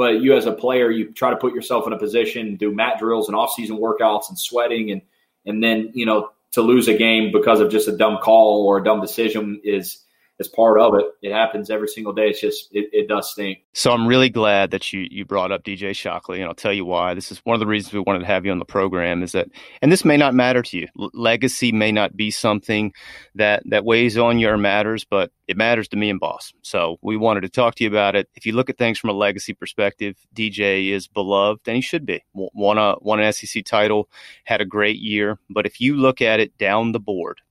[0.00, 2.98] but you as a player, you try to put yourself in a position, do mat
[2.98, 5.02] drills and off-season workouts and sweating, and
[5.44, 8.78] and then you know to lose a game because of just a dumb call or
[8.78, 9.98] a dumb decision is
[10.40, 11.04] it's part of it.
[11.20, 12.30] It happens every single day.
[12.30, 13.58] It's just it, it does stink.
[13.74, 16.86] So I'm really glad that you you brought up DJ Shockley, and I'll tell you
[16.86, 17.12] why.
[17.12, 19.22] This is one of the reasons we wanted to have you on the program.
[19.22, 19.48] Is that,
[19.82, 20.88] and this may not matter to you.
[21.12, 22.94] Legacy may not be something
[23.34, 26.54] that that weighs on your matters, but it matters to me and Boss.
[26.62, 28.30] So we wanted to talk to you about it.
[28.34, 32.06] If you look at things from a legacy perspective, DJ is beloved, and he should
[32.06, 32.24] be.
[32.32, 34.08] Won a won an SEC title,
[34.44, 35.38] had a great year.
[35.50, 37.42] But if you look at it down the board,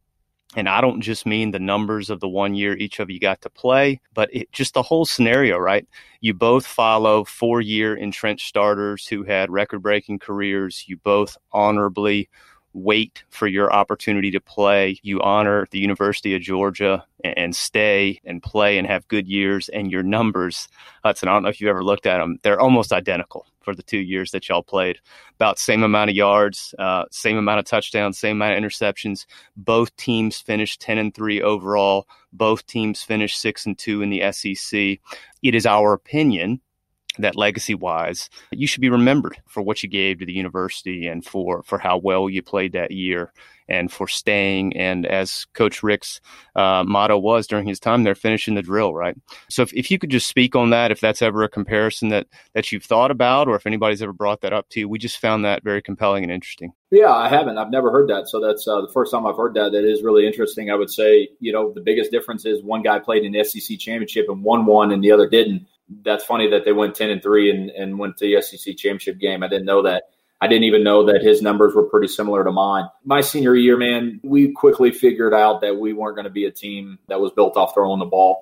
[0.56, 3.42] and I don't just mean the numbers of the one year each of you got
[3.42, 5.88] to play, but it, just the whole scenario, right?
[6.22, 10.86] You both follow four year entrenched starters who had record breaking careers.
[10.88, 12.30] You both honorably
[12.74, 15.00] wait for your opportunity to play.
[15.02, 19.70] You honor the University of Georgia and stay and play and have good years.
[19.70, 20.68] And your numbers,
[21.04, 23.84] Hutson, I don't know if you've ever looked at them, they're almost identical for the
[23.84, 25.00] two years that y'all played.
[25.36, 29.26] About same amount of yards, uh, same amount of touchdowns, same amount of interceptions.
[29.58, 32.08] Both teams finished 10 and 3 overall.
[32.32, 35.00] Both teams finished 6 and 2 in the SEC.
[35.44, 36.62] It is our opinion
[37.20, 41.26] that legacy wise, you should be remembered for what you gave to the university and
[41.26, 43.32] for, for how well you played that year
[43.70, 44.76] and for staying.
[44.76, 46.20] And as Coach Richt's
[46.56, 49.16] uh, motto was during his time there, finishing the drill, right?
[49.50, 52.28] So if, if you could just speak on that, if that's ever a comparison that,
[52.54, 55.20] that you've thought about, or if anybody's ever brought that up to you, we just
[55.20, 56.74] found that very compelling and interesting.
[56.92, 57.60] Yeah, I haven't.
[57.60, 58.28] I've never heard that.
[58.28, 59.72] So that's uh, the first time I've heard that.
[59.72, 60.72] That is really interesting.
[60.72, 63.78] I would say, you know, the biggest difference is one guy played in the SEC
[63.78, 65.68] championship and won one and the other didn't
[66.04, 69.20] that's funny that they went 10 and 3 and, and went to the SEC championship
[69.20, 69.44] game.
[69.44, 70.04] I didn't know that.
[70.42, 72.86] I didn't even know that his numbers were pretty similar to mine.
[73.04, 76.52] My senior year, man, we quickly figured out that we weren't going to be a
[76.52, 78.42] team that was built off throwing the ball.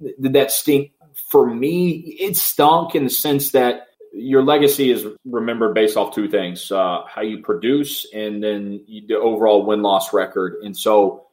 [0.00, 0.92] Did that stink?
[1.30, 6.28] For me, it stunk in the sense that your legacy is remembered based off two
[6.28, 10.54] things uh, how you produce and then the overall win loss record.
[10.62, 11.26] And so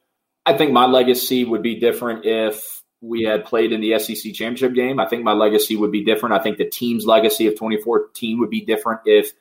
[0.44, 4.74] I think my legacy would be different if we had played in the SEC championship
[4.74, 5.00] game.
[5.00, 6.34] I think my legacy would be different.
[6.34, 9.32] I think the team's legacy of 2014 would be different if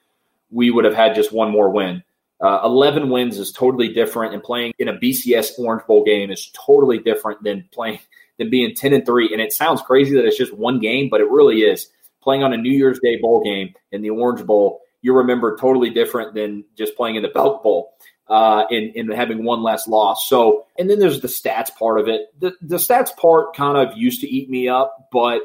[0.49, 2.03] we would have had just one more win.
[2.41, 6.49] Uh, 11 wins is totally different, and playing in a BCS Orange Bowl game is
[6.53, 7.99] totally different than playing
[8.39, 9.31] than being 10 and three.
[9.31, 11.87] And it sounds crazy that it's just one game, but it really is.
[12.23, 15.91] Playing on a New Year's Day bowl game in the Orange Bowl, you remember totally
[15.91, 17.93] different than just playing in the Belk Bowl
[18.27, 20.27] uh, in, in having one less loss.
[20.29, 22.21] So, and then there's the stats part of it.
[22.39, 25.41] The, the stats part kind of used to eat me up, but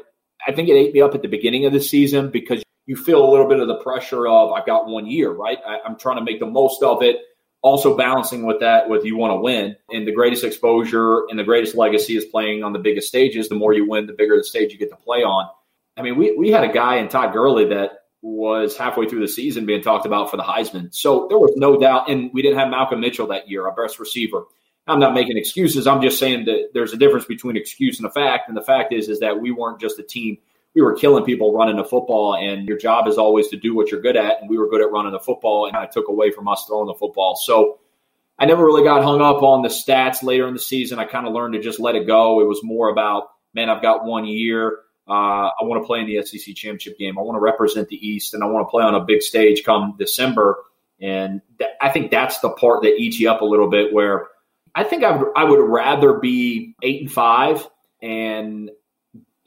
[0.47, 3.27] I think it ate me up at the beginning of the season because you feel
[3.27, 5.57] a little bit of the pressure of I've got one year, right?
[5.67, 7.17] I, I'm trying to make the most of it.
[7.63, 9.75] Also balancing with that with you want to win.
[9.89, 13.49] And the greatest exposure and the greatest legacy is playing on the biggest stages.
[13.49, 15.49] The more you win, the bigger the stage you get to play on.
[15.97, 17.91] I mean, we, we had a guy in Todd Gurley that
[18.27, 20.93] was halfway through the season being talked about for the Heisman.
[20.93, 22.09] So there was no doubt.
[22.09, 24.43] And we didn't have Malcolm Mitchell that year, our best receiver.
[24.85, 25.87] I'm not making excuses.
[25.87, 28.49] I'm just saying that there's a difference between excuse and a fact.
[28.49, 30.37] And the fact is, is that we weren't just a team.
[30.75, 33.91] We were killing people running the football, and your job is always to do what
[33.91, 34.41] you're good at.
[34.41, 36.87] And we were good at running the football, and I took away from us throwing
[36.87, 37.35] the football.
[37.35, 37.79] So
[38.37, 40.99] I never really got hung up on the stats later in the season.
[40.99, 42.41] I kind of learned to just let it go.
[42.41, 44.79] It was more about, man, I've got one year.
[45.07, 47.17] Uh, I want to play in the SEC championship game.
[47.17, 49.63] I want to represent the East, and I want to play on a big stage
[49.63, 50.57] come December.
[50.99, 53.93] And th- I think that's the part that eats you up a little bit.
[53.93, 54.27] Where
[54.75, 57.67] I think I would, I would rather be eight and five
[58.01, 58.69] and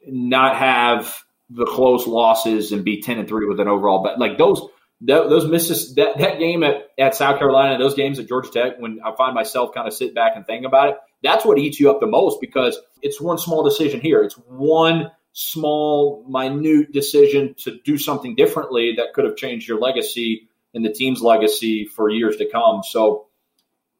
[0.06, 1.14] not have
[1.50, 4.02] the close losses and be ten and three with an overall.
[4.02, 4.62] But like those
[5.00, 9.00] those misses that, that game at, at South Carolina, those games at Georgia Tech, when
[9.04, 11.90] I find myself kind of sit back and think about it, that's what eats you
[11.90, 14.22] up the most because it's one small decision here.
[14.22, 20.48] It's one small, minute decision to do something differently that could have changed your legacy
[20.74, 22.82] and the team's legacy for years to come.
[22.82, 23.26] So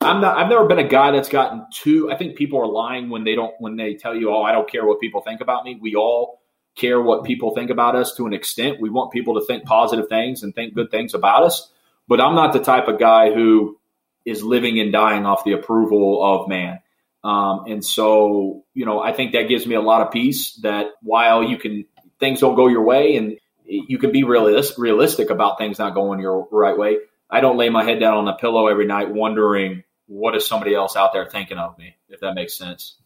[0.01, 3.11] I'm not I've never been a guy that's gotten too I think people are lying
[3.11, 5.65] when they don't when they tell you, Oh, I don't care what people think about
[5.65, 5.79] me.
[5.81, 6.41] We all
[6.77, 8.81] care what people think about us to an extent.
[8.81, 11.71] We want people to think positive things and think good things about us.
[12.09, 13.79] But I'm not the type of guy who
[14.25, 16.81] is living and dying off the approval of man.
[17.23, 20.87] Um, and so, you know, I think that gives me a lot of peace that
[21.03, 21.85] while you can,
[22.19, 26.21] things don't go your way and you can be realist, realistic about things not going
[26.21, 26.99] your right way.
[27.31, 30.75] I don't lay my head down on the pillow every night wondering what is somebody
[30.75, 32.97] else out there thinking of me, if that makes sense.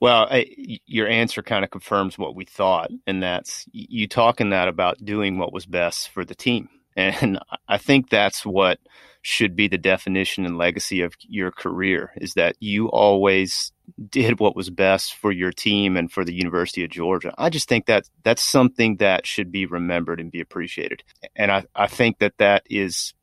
[0.00, 0.46] Well, I,
[0.84, 5.38] your answer kind of confirms what we thought, and that's you talking that about doing
[5.38, 6.68] what was best for the team.
[6.94, 8.78] And I think that's what
[9.22, 13.72] should be the definition and legacy of your career is that you always
[14.10, 17.32] did what was best for your team and for the University of Georgia.
[17.38, 21.04] I just think that that's something that should be remembered and be appreciated.
[21.36, 23.14] And I, I think that that is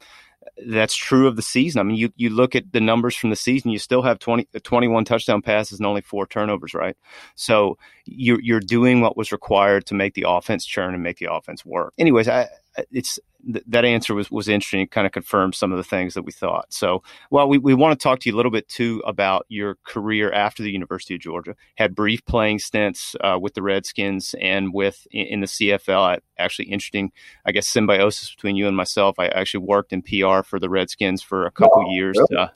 [0.65, 1.79] that's true of the season.
[1.79, 4.47] I mean, you, you look at the numbers from the season, you still have 20,
[4.61, 6.95] 21 touchdown passes and only four turnovers, right?
[7.35, 11.31] So you're, you're doing what was required to make the offense churn and make the
[11.31, 11.93] offense work.
[11.97, 12.47] Anyways, I,
[12.91, 14.81] it's th- that answer was, was interesting.
[14.81, 16.71] It kind of confirmed some of the things that we thought.
[16.73, 19.75] So, well, we, we want to talk to you a little bit too about your
[19.85, 21.55] career after the University of Georgia.
[21.75, 26.01] Had brief playing stints uh, with the Redskins and with in, in the CFL.
[26.01, 27.11] I, actually, interesting,
[27.45, 29.19] I guess, symbiosis between you and myself.
[29.19, 32.17] I actually worked in PR for the Redskins for a couple oh, years.
[32.17, 32.43] Really?
[32.43, 32.49] Uh,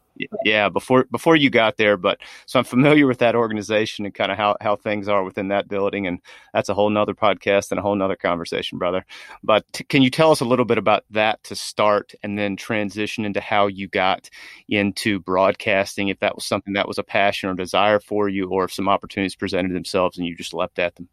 [0.46, 4.32] yeah before before you got there but so i'm familiar with that organization and kind
[4.32, 6.20] of how, how things are within that building and
[6.54, 9.06] that's a whole nother podcast and a whole nother conversation brother.
[9.44, 12.56] But t- can you tell us a little bit about that to start and then
[12.56, 14.30] transition into how you got
[14.70, 18.66] into broadcasting if that was something that was a passion or desire for you or
[18.66, 21.08] if some opportunities presented themselves and you just leapt at them?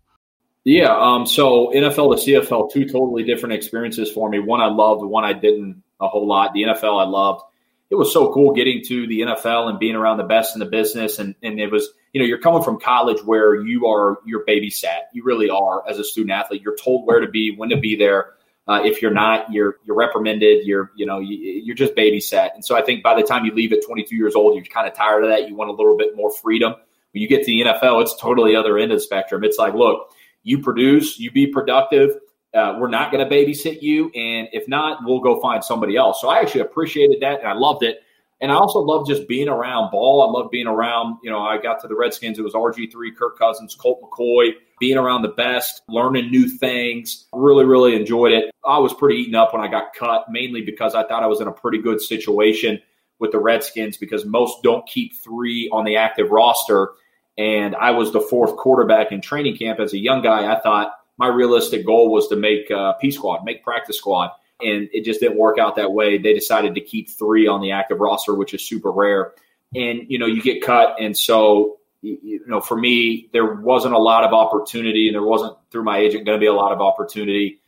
[0.64, 4.38] Yeah um, so nfl to cfl two totally different experiences for me.
[4.38, 6.52] One i loved one i didn't a whole lot.
[6.52, 7.42] The nfl i loved
[7.90, 10.66] it was so cool getting to the NFL and being around the best in the
[10.66, 11.18] business.
[11.18, 15.00] And, and it was, you know, you're coming from college where you are, you're babysat.
[15.12, 16.62] You really are as a student athlete.
[16.62, 18.34] You're told where to be, when to be there.
[18.68, 20.64] Uh, if you're not, you're you're reprimanded.
[20.64, 22.54] You're you know you, are just babysat.
[22.54, 24.86] And so I think by the time you leave at 22 years old, you're kind
[24.86, 25.48] of tired of that.
[25.48, 26.74] You want a little bit more freedom.
[27.12, 29.42] When you get to the NFL, it's totally other end of the spectrum.
[29.42, 30.12] It's like, look,
[30.44, 32.16] you produce, you be productive
[32.54, 34.10] uh, we're not going to babysit you.
[34.10, 36.20] And if not, we'll go find somebody else.
[36.20, 38.02] So I actually appreciated that and I loved it.
[38.40, 40.22] And I also love just being around ball.
[40.22, 42.38] I love being around, you know, I got to the Redskins.
[42.38, 47.26] It was RG3, Kirk Cousins, Colt McCoy, being around the best, learning new things.
[47.34, 48.50] Really, really enjoyed it.
[48.64, 51.42] I was pretty eaten up when I got cut, mainly because I thought I was
[51.42, 52.80] in a pretty good situation
[53.18, 56.92] with the Redskins because most don't keep three on the active roster.
[57.36, 60.50] And I was the fourth quarterback in training camp as a young guy.
[60.50, 64.30] I thought, my realistic goal was to make uh, P squad, make practice squad,
[64.62, 66.16] and it just didn't work out that way.
[66.16, 69.34] They decided to keep three on the active roster, which is super rare.
[69.74, 73.98] And you know, you get cut, and so you know, for me, there wasn't a
[73.98, 76.80] lot of opportunity, and there wasn't through my agent going to be a lot of
[76.80, 77.60] opportunity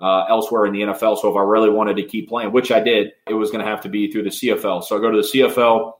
[0.00, 1.20] uh, elsewhere in the NFL.
[1.20, 3.70] So if I really wanted to keep playing, which I did, it was going to
[3.70, 4.82] have to be through the CFL.
[4.82, 5.92] So I go to the CFL.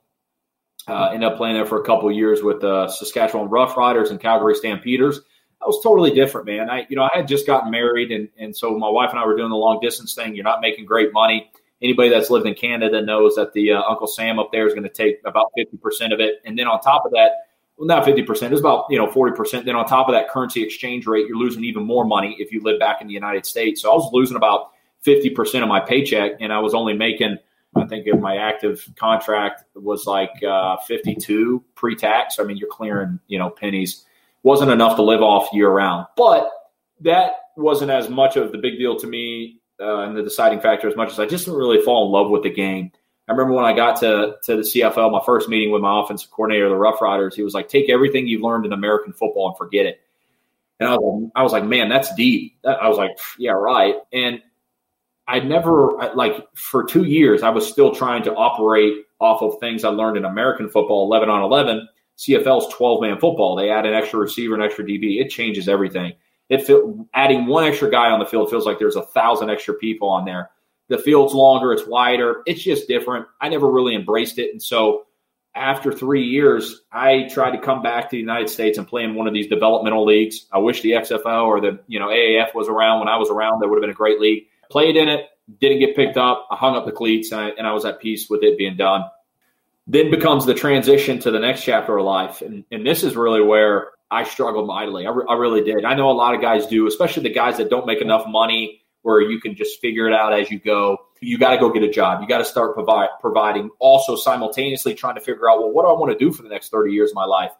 [0.88, 4.54] Uh, end up playing there for a couple years with the Saskatchewan Roughriders and Calgary
[4.54, 5.20] Stampeders
[5.60, 6.68] that was totally different, man.
[6.68, 9.26] I, you know, I had just gotten married, and and so my wife and I
[9.26, 10.34] were doing the long distance thing.
[10.34, 11.50] You're not making great money.
[11.82, 14.84] Anybody that's lived in Canada knows that the uh, Uncle Sam up there is going
[14.84, 18.04] to take about fifty percent of it, and then on top of that, well, not
[18.04, 19.64] fifty percent, it's about you know forty percent.
[19.64, 22.60] Then on top of that currency exchange rate, you're losing even more money if you
[22.62, 23.82] live back in the United States.
[23.82, 27.38] So I was losing about fifty percent of my paycheck, and I was only making.
[27.74, 32.38] I think if my active contract was like uh, 52 pre-tax.
[32.38, 34.06] I mean, you're clearing, you know, pennies
[34.46, 36.06] wasn't enough to live off year round.
[36.16, 36.48] But
[37.00, 40.86] that wasn't as much of the big deal to me uh, and the deciding factor
[40.86, 42.92] as much as I just didn't really fall in love with the game.
[43.28, 46.30] I remember when I got to to the CFL, my first meeting with my offensive
[46.30, 49.56] coordinator, the Rough Riders, he was like, "Take everything you've learned in American football and
[49.56, 50.00] forget it."
[50.78, 54.40] And I was, I was like, "Man, that's deep." I was like, "Yeah, right." And
[55.26, 59.82] I never like for two years, I was still trying to operate off of things
[59.82, 63.56] I learned in American football, eleven on eleven, CFL's 12 man football.
[63.56, 65.20] They add an extra receiver, an extra DB.
[65.20, 66.14] It changes everything.
[66.48, 69.74] It feel, adding one extra guy on the field feels like there's a thousand extra
[69.74, 70.50] people on there.
[70.88, 72.42] The field's longer, it's wider.
[72.46, 73.26] It's just different.
[73.40, 75.06] I never really embraced it, and so
[75.56, 79.14] after three years, I tried to come back to the United States and play in
[79.14, 80.46] one of these developmental leagues.
[80.52, 83.60] I wish the XFL or the you know AAF was around when I was around.
[83.60, 84.44] That would have been a great league.
[84.70, 85.26] Played in it,
[85.60, 86.46] didn't get picked up.
[86.50, 88.76] I hung up the cleats and I, and I was at peace with it being
[88.76, 89.04] done
[89.86, 92.42] then becomes the transition to the next chapter of life.
[92.42, 95.06] And, and this is really where I struggled mightily.
[95.06, 95.84] I, re- I really did.
[95.84, 98.82] I know a lot of guys do, especially the guys that don't make enough money
[99.02, 100.98] where you can just figure it out as you go.
[101.20, 102.20] You got to go get a job.
[102.20, 105.88] You got to start provide, providing, also simultaneously trying to figure out, well, what do
[105.88, 107.52] I want to do for the next 30 years of my life?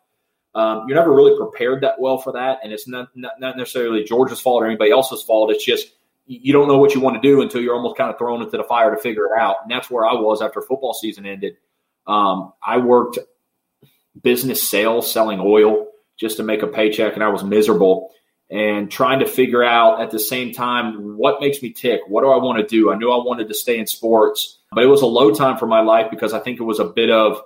[0.57, 2.61] Um, you're never really prepared that well for that.
[2.65, 5.51] And it's not, not, not necessarily George's fault or anybody else's fault.
[5.51, 5.93] It's just
[6.27, 8.57] you don't know what you want to do until you're almost kind of thrown into
[8.57, 9.57] the fire to figure it out.
[9.63, 11.57] And that's where I was after football season ended.
[12.07, 13.19] Um, I worked
[14.23, 15.89] business sales selling oil
[16.19, 18.11] just to make a paycheck, and I was miserable
[18.51, 22.03] and trying to figure out at the same time what makes me tick.
[22.07, 22.93] What do I want to do?
[22.93, 25.67] I knew I wanted to stay in sports, but it was a low time for
[25.67, 27.41] my life because I think it was a bit of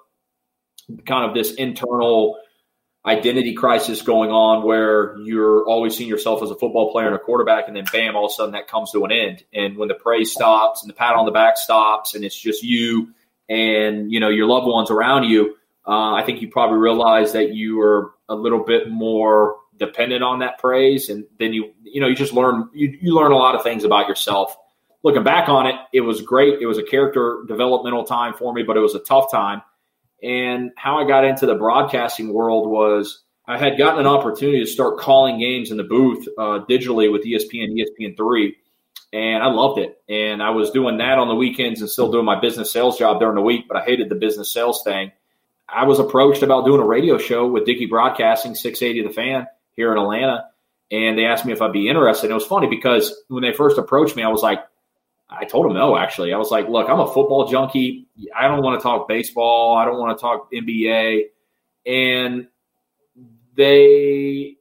[1.06, 2.36] kind of this internal
[3.06, 7.18] identity crisis going on where you're always seeing yourself as a football player and a
[7.18, 9.42] quarterback, and then bam, all of a sudden that comes to an end.
[9.54, 12.62] And when the praise stops and the pat on the back stops, and it's just
[12.62, 13.14] you
[13.50, 15.56] and you know your loved ones around you,
[15.86, 20.38] uh, I think you probably realize that you are a little bit more dependent on
[20.38, 23.54] that praise, and then you you know you just learn you, you learn a lot
[23.54, 24.56] of things about yourself.
[25.02, 26.62] looking back on it, it was great.
[26.62, 29.62] It was a character developmental time for me, but it was a tough time.
[30.22, 34.66] And how I got into the broadcasting world was I had gotten an opportunity to
[34.66, 38.52] start calling games in the booth uh, digitally with ESPN, ESPN3,
[39.12, 40.00] and I loved it.
[40.08, 43.20] And I was doing that on the weekends and still doing my business sales job
[43.20, 45.12] during the week, but I hated the business sales thing.
[45.68, 49.46] I was approached about doing a radio show with Dickey Broadcasting, 680 The Fan
[49.76, 50.46] here in Atlanta,
[50.90, 52.26] and they asked me if I'd be interested.
[52.26, 54.60] And it was funny because when they first approached me, I was like,
[55.28, 56.32] I told them no, actually.
[56.32, 58.08] I was like, look, I'm a football junkie.
[58.36, 59.76] I don't want to talk baseball.
[59.76, 61.26] I don't want to talk NBA.
[61.86, 62.48] And
[63.54, 64.56] they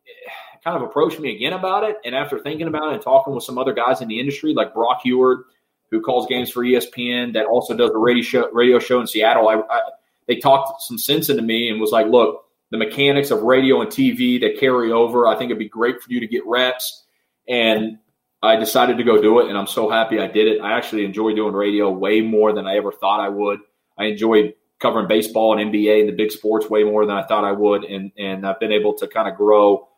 [0.63, 1.97] kind of approached me again about it.
[2.05, 4.73] And after thinking about it and talking with some other guys in the industry, like
[4.73, 5.43] Brock Huard,
[5.91, 9.47] who calls games for ESPN, that also does a radio show, radio show in Seattle,
[9.47, 9.81] I, I,
[10.27, 13.89] they talked some sense into me and was like, look, the mechanics of radio and
[13.89, 17.03] TV that carry over, I think it'd be great for you to get reps.
[17.47, 17.97] And
[18.41, 20.61] I decided to go do it, and I'm so happy I did it.
[20.61, 23.59] I actually enjoy doing radio way more than I ever thought I would.
[23.97, 27.43] I enjoy covering baseball and NBA and the big sports way more than I thought
[27.43, 29.88] I would, and and I've been able to kind of grow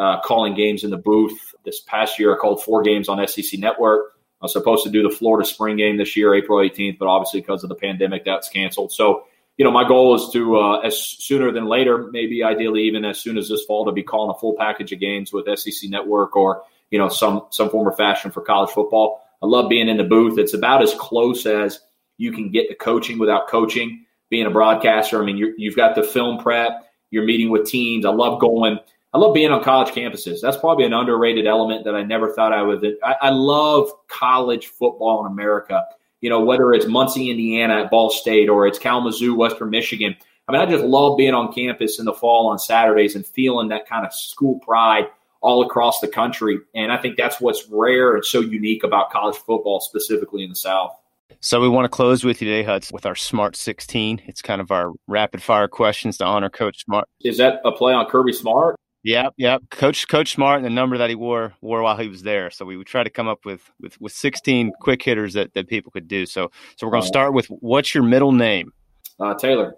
[0.00, 1.54] uh, calling games in the booth.
[1.64, 4.14] This past year, I called four games on SEC Network.
[4.40, 7.40] I was supposed to do the Florida spring game this year, April 18th, but obviously
[7.40, 8.92] because of the pandemic, that's canceled.
[8.92, 9.24] So,
[9.58, 13.18] you know, my goal is to uh, as sooner than later, maybe ideally even as
[13.18, 16.34] soon as this fall, to be calling a full package of games with SEC Network
[16.34, 19.20] or you know some some form or fashion for college football.
[19.42, 20.38] I love being in the booth.
[20.38, 21.78] It's about as close as
[22.16, 24.06] you can get to coaching without coaching.
[24.30, 26.86] Being a broadcaster, I mean, you have got the film prep.
[27.10, 28.06] You're meeting with teams.
[28.06, 28.78] I love going.
[29.12, 30.40] I love being on college campuses.
[30.40, 32.84] That's probably an underrated element that I never thought I would.
[33.02, 35.84] I, I love college football in America.
[36.20, 40.14] You know, whether it's Muncie, Indiana at Ball State or it's Kalamazoo, Western Michigan.
[40.46, 43.68] I mean, I just love being on campus in the fall on Saturdays and feeling
[43.68, 45.06] that kind of school pride
[45.40, 46.58] all across the country.
[46.74, 50.56] And I think that's what's rare and so unique about college football, specifically in the
[50.56, 50.94] South.
[51.40, 54.22] So we want to close with you today, Huts, with our Smart 16.
[54.26, 57.08] It's kind of our rapid fire questions to honor Coach Smart.
[57.22, 58.76] Is that a play on Kirby Smart?
[59.02, 59.62] Yep, yep.
[59.70, 62.50] Coach Coach Smart and the number that he wore wore while he was there.
[62.50, 65.68] So we would try to come up with with, with 16 quick hitters that, that
[65.68, 66.26] people could do.
[66.26, 68.72] So so we're going to start with what's your middle name?
[69.18, 69.76] Uh, Taylor.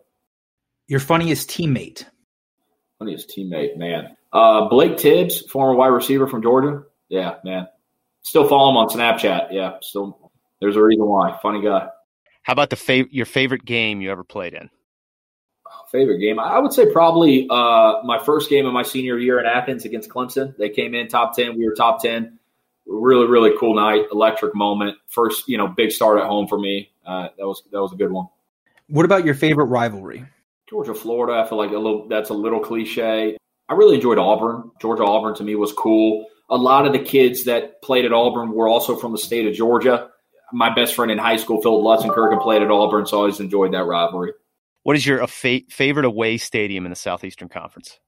[0.88, 2.04] Your funniest teammate.
[2.98, 4.16] Funniest teammate, man.
[4.32, 6.82] Uh, Blake Tibbs, former wide receiver from Georgia.
[7.08, 7.68] Yeah, man.
[8.22, 9.48] Still follow him on Snapchat.
[9.52, 10.32] Yeah, still.
[10.60, 11.38] There's a reason why.
[11.42, 11.88] Funny guy.
[12.42, 14.70] How about the fav- your favorite game you ever played in?
[15.92, 16.40] Favorite game?
[16.40, 20.08] I would say probably uh, my first game of my senior year in Athens against
[20.08, 20.56] Clemson.
[20.56, 21.56] They came in top ten.
[21.58, 22.38] We were top ten.
[22.86, 24.06] Really, really cool night.
[24.10, 24.96] Electric moment.
[25.06, 26.90] First, you know, big start at home for me.
[27.06, 28.26] Uh, that was that was a good one.
[28.88, 30.24] What about your favorite rivalry?
[30.68, 31.38] Georgia, Florida.
[31.38, 33.36] I feel like a little that's a little cliche.
[33.68, 34.70] I really enjoyed Auburn.
[34.80, 36.26] Georgia Auburn to me was cool.
[36.48, 39.54] A lot of the kids that played at Auburn were also from the state of
[39.54, 40.08] Georgia.
[40.54, 43.72] My best friend in high school, Phil Lutzenkirchen, played at Auburn, so I always enjoyed
[43.72, 44.32] that rivalry.
[44.82, 47.98] What is your fa- favorite away stadium in the Southeastern Conference?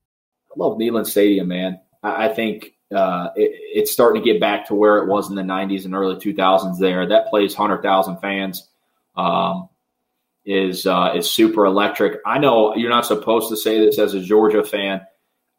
[0.50, 1.80] I love Neyland Stadium, man.
[2.02, 5.36] I, I think uh, it, it's starting to get back to where it was in
[5.36, 7.08] the 90s and early 2000s there.
[7.08, 8.68] That plays 100,000 fans.
[9.16, 9.68] Um,
[10.46, 12.20] is uh, is super electric.
[12.26, 15.00] I know you're not supposed to say this as a Georgia fan,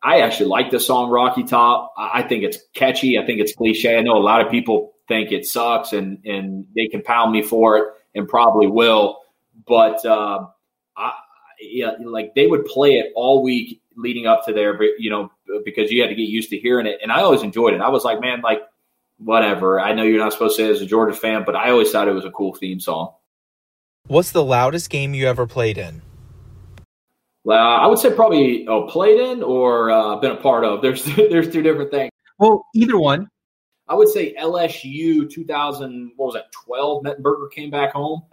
[0.06, 1.92] I actually like the song Rocky Top.
[1.98, 3.18] I think it's catchy.
[3.18, 3.98] I think it's cliche.
[3.98, 7.42] I know a lot of people think it sucks and, and they can pound me
[7.42, 9.18] for it and probably will.
[9.68, 10.46] But, uh,
[11.72, 15.32] yeah, like they would play it all week leading up to there, but you know,
[15.64, 17.00] because you had to get used to hearing it.
[17.02, 17.82] And I always enjoyed it.
[17.82, 18.62] I was like, man, like,
[19.18, 19.80] whatever.
[19.80, 22.08] I know you're not supposed to say as a Georgia fan, but I always thought
[22.08, 23.14] it was a cool theme song.
[24.08, 26.02] What's the loudest game you ever played in?
[27.48, 30.82] Uh, I would say probably oh, played in or uh, been a part of.
[30.82, 32.12] There's there's two different things.
[32.40, 33.30] Well, either one.
[33.88, 36.14] I would say LSU 2000.
[36.16, 36.52] What was that?
[36.52, 37.04] 12.
[37.04, 38.24] Mettenberger came back home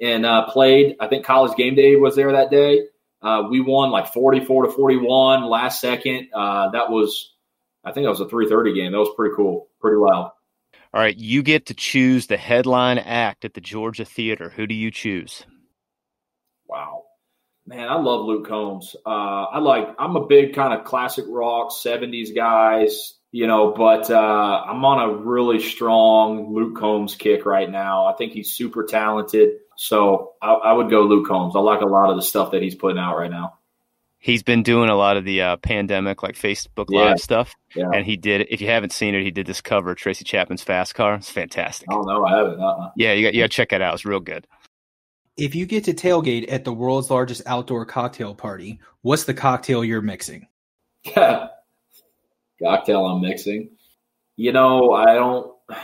[0.00, 0.96] and uh, played.
[1.00, 2.86] I think College Game Day was there that day.
[3.22, 6.28] Uh, we won like 44 to 41 last second.
[6.32, 7.34] Uh, that was,
[7.84, 8.92] I think that was a 3:30 game.
[8.92, 10.32] That was pretty cool, pretty loud.
[10.92, 14.50] All right, you get to choose the headline act at the Georgia Theater.
[14.50, 15.44] Who do you choose?
[16.66, 17.04] Wow.
[17.66, 18.96] Man, I love Luke Combs.
[19.06, 19.94] Uh, I like.
[19.98, 23.72] I'm a big kind of classic rock '70s guys, you know.
[23.76, 28.06] But uh, I'm on a really strong Luke Combs kick right now.
[28.06, 29.50] I think he's super talented.
[29.76, 31.54] So I, I would go Luke Combs.
[31.56, 33.54] I like a lot of the stuff that he's putting out right now.
[34.22, 37.14] He's been doing a lot of the uh, pandemic, like Facebook Live Yeah.
[37.14, 37.88] stuff, Yeah.
[37.94, 38.46] and he did.
[38.50, 41.14] If you haven't seen it, he did this cover of Tracy Chapman's Fast Car.
[41.14, 41.88] It's fantastic.
[41.90, 42.26] I don't know.
[42.26, 42.60] I haven't.
[42.60, 42.90] Uh-uh.
[42.96, 43.94] Yeah, you got, you got to check it out.
[43.94, 44.46] It's real good.
[45.38, 49.82] If you get to tailgate at the world's largest outdoor cocktail party, what's the cocktail
[49.82, 50.48] you're mixing?
[52.62, 53.70] Cocktail I'm mixing.
[54.36, 55.54] You know, I don't.
[55.70, 55.76] you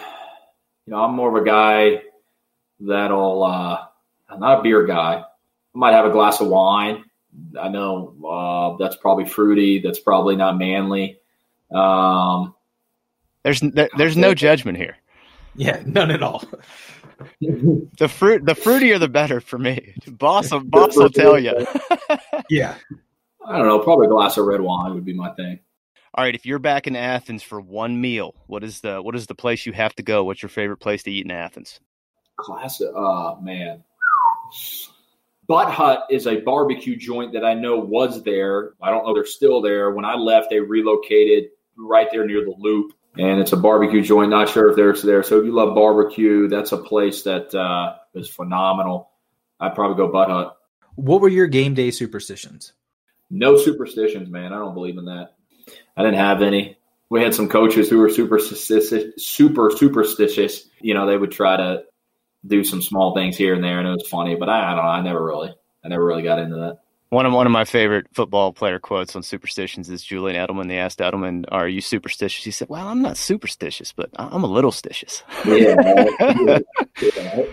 [0.86, 2.02] know, I'm more of a guy
[2.80, 3.84] that'll, uh,
[4.28, 5.22] I'm not a beer guy.
[5.22, 7.04] I might have a glass of wine.
[7.60, 9.80] I know uh, that's probably fruity.
[9.80, 11.18] That's probably not manly.
[11.70, 12.54] Um,
[13.42, 13.62] there's
[13.96, 14.96] there's no judgment here.
[15.54, 16.44] Yeah, none at all.
[17.40, 19.94] the fruit, the fruitier the better for me.
[20.08, 21.66] Boss, boss will tell you.
[22.50, 22.74] yeah,
[23.46, 23.78] I don't know.
[23.80, 25.60] Probably a glass of red wine would be my thing.
[26.16, 29.26] All right, if you're back in Athens for one meal, what is the what is
[29.26, 30.24] the place you have to go?
[30.24, 31.78] What's your favorite place to eat in Athens?
[32.38, 32.88] Classic.
[32.94, 33.84] Oh man,
[35.46, 38.72] Butt Hut is a barbecue joint that I know was there.
[38.80, 39.90] I don't know they're still there.
[39.90, 44.30] When I left, they relocated right there near the Loop, and it's a barbecue joint.
[44.30, 45.22] Not sure if they're there.
[45.22, 49.10] So if you love barbecue, that's a place that uh, is phenomenal.
[49.60, 50.56] I'd probably go Butt Hut.
[50.94, 52.72] What were your game day superstitions?
[53.28, 54.54] No superstitions, man.
[54.54, 55.35] I don't believe in that.
[55.96, 56.76] I didn't have any.
[57.08, 60.68] We had some coaches who were super super superstitious.
[60.80, 61.84] You know, they would try to
[62.46, 64.34] do some small things here and there, and it was funny.
[64.34, 64.90] But I, I don't know.
[64.90, 65.54] I never really,
[65.84, 66.78] I never really got into that.
[67.10, 70.66] One of one of my favorite football player quotes on superstitions is Julian Edelman.
[70.66, 74.48] They asked Edelman, "Are you superstitious?" He said, "Well, I'm not superstitious, but I'm a
[74.48, 76.58] little stitious." Yeah.
[77.16, 77.44] yeah.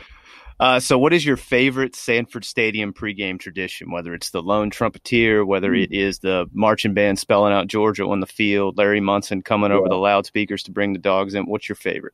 [0.59, 3.91] Uh, so, what is your favorite Sanford Stadium pregame tradition?
[3.91, 5.81] Whether it's the lone trumpeter, whether hmm.
[5.81, 9.89] it is the marching band spelling out Georgia on the field, Larry Munson coming over
[9.89, 11.45] the loudspeakers to bring the dogs in.
[11.45, 12.13] What's your favorite?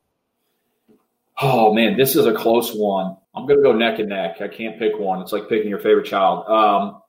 [1.42, 3.16] Oh man, this is a close one.
[3.36, 4.42] I'm gonna go neck and neck.
[4.42, 5.22] I can't pick one.
[5.22, 6.48] It's like picking your favorite child.
[6.48, 7.02] Um,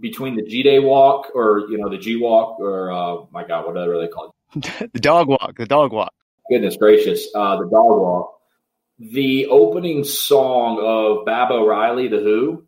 [0.00, 3.66] between the G Day walk or you know the G walk or uh, my God,
[3.66, 5.56] whatever they call it, the dog walk.
[5.58, 6.12] The dog walk.
[6.50, 8.37] Goodness gracious, uh, the dog walk
[8.98, 12.64] the opening song of Baba O'Riley, The Who.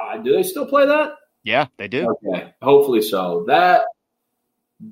[0.00, 1.12] Uh, do they still play that?
[1.42, 2.16] Yeah, they do.
[2.26, 3.44] Okay, hopefully so.
[3.46, 3.84] That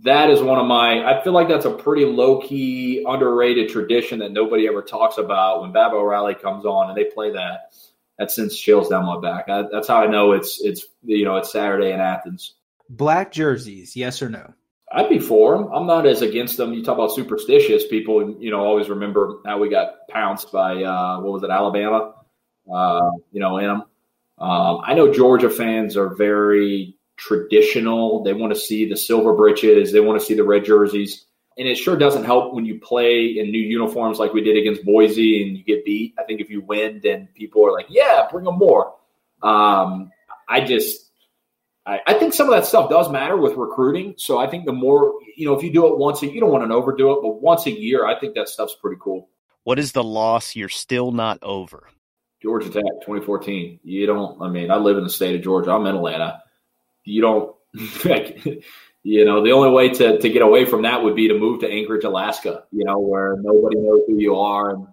[0.02, 1.04] that is one of my.
[1.04, 5.62] I feel like that's a pretty low key, underrated tradition that nobody ever talks about.
[5.62, 7.72] When Baba O'Riley comes on and they play that,
[8.18, 9.48] that sends chills down my back.
[9.48, 12.54] I, that's how I know it's it's you know it's Saturday in Athens.
[12.88, 14.52] Black jerseys, yes or no?
[14.94, 15.72] I'd be for them.
[15.72, 16.74] I'm not as against them.
[16.74, 21.20] You talk about superstitious people, you know, always remember how we got pounced by uh,
[21.20, 22.14] what was it, Alabama?
[22.70, 23.82] Uh, you know, in them.
[24.38, 28.22] Um, I know Georgia fans are very traditional.
[28.22, 29.92] They want to see the silver breeches.
[29.92, 31.24] They want to see the red jerseys.
[31.56, 34.84] And it sure doesn't help when you play in new uniforms like we did against
[34.84, 36.14] Boise and you get beat.
[36.18, 38.94] I think if you win, then people are like, yeah, bring them more.
[39.42, 40.10] Um,
[40.48, 41.10] I just,
[41.84, 44.14] I, I, think some of that stuff does matter with recruiting.
[44.16, 46.52] So I think the more, you know, if you do it once, a, you don't
[46.52, 49.28] want to overdo it, but once a year, I think that stuff's pretty cool.
[49.64, 51.88] What is the loss you're still not over?
[52.40, 53.80] Georgia Tech, 2014.
[53.82, 55.72] You don't, I mean, I live in the state of Georgia.
[55.72, 56.42] I'm in Atlanta.
[57.04, 57.56] You don't,
[58.04, 58.44] like,
[59.02, 61.60] you know, the only way to, to get away from that would be to move
[61.60, 64.70] to Anchorage, Alaska, you know, where nobody knows who you are.
[64.70, 64.86] And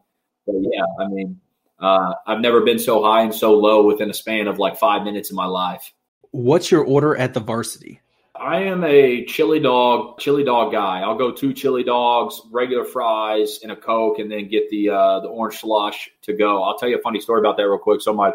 [0.46, 1.40] but yeah, I mean,
[1.80, 5.04] uh, I've never been so high and so low within a span of like five
[5.04, 5.94] minutes in my life.
[6.32, 8.02] What's your order at the varsity?
[8.36, 11.02] I am a chili dog, chili dog guy.
[11.02, 15.20] I'll go two chili dogs, regular fries, and a coke, and then get the uh,
[15.22, 16.64] the orange slush to go.
[16.64, 18.02] I'll tell you a funny story about that real quick.
[18.02, 18.34] So my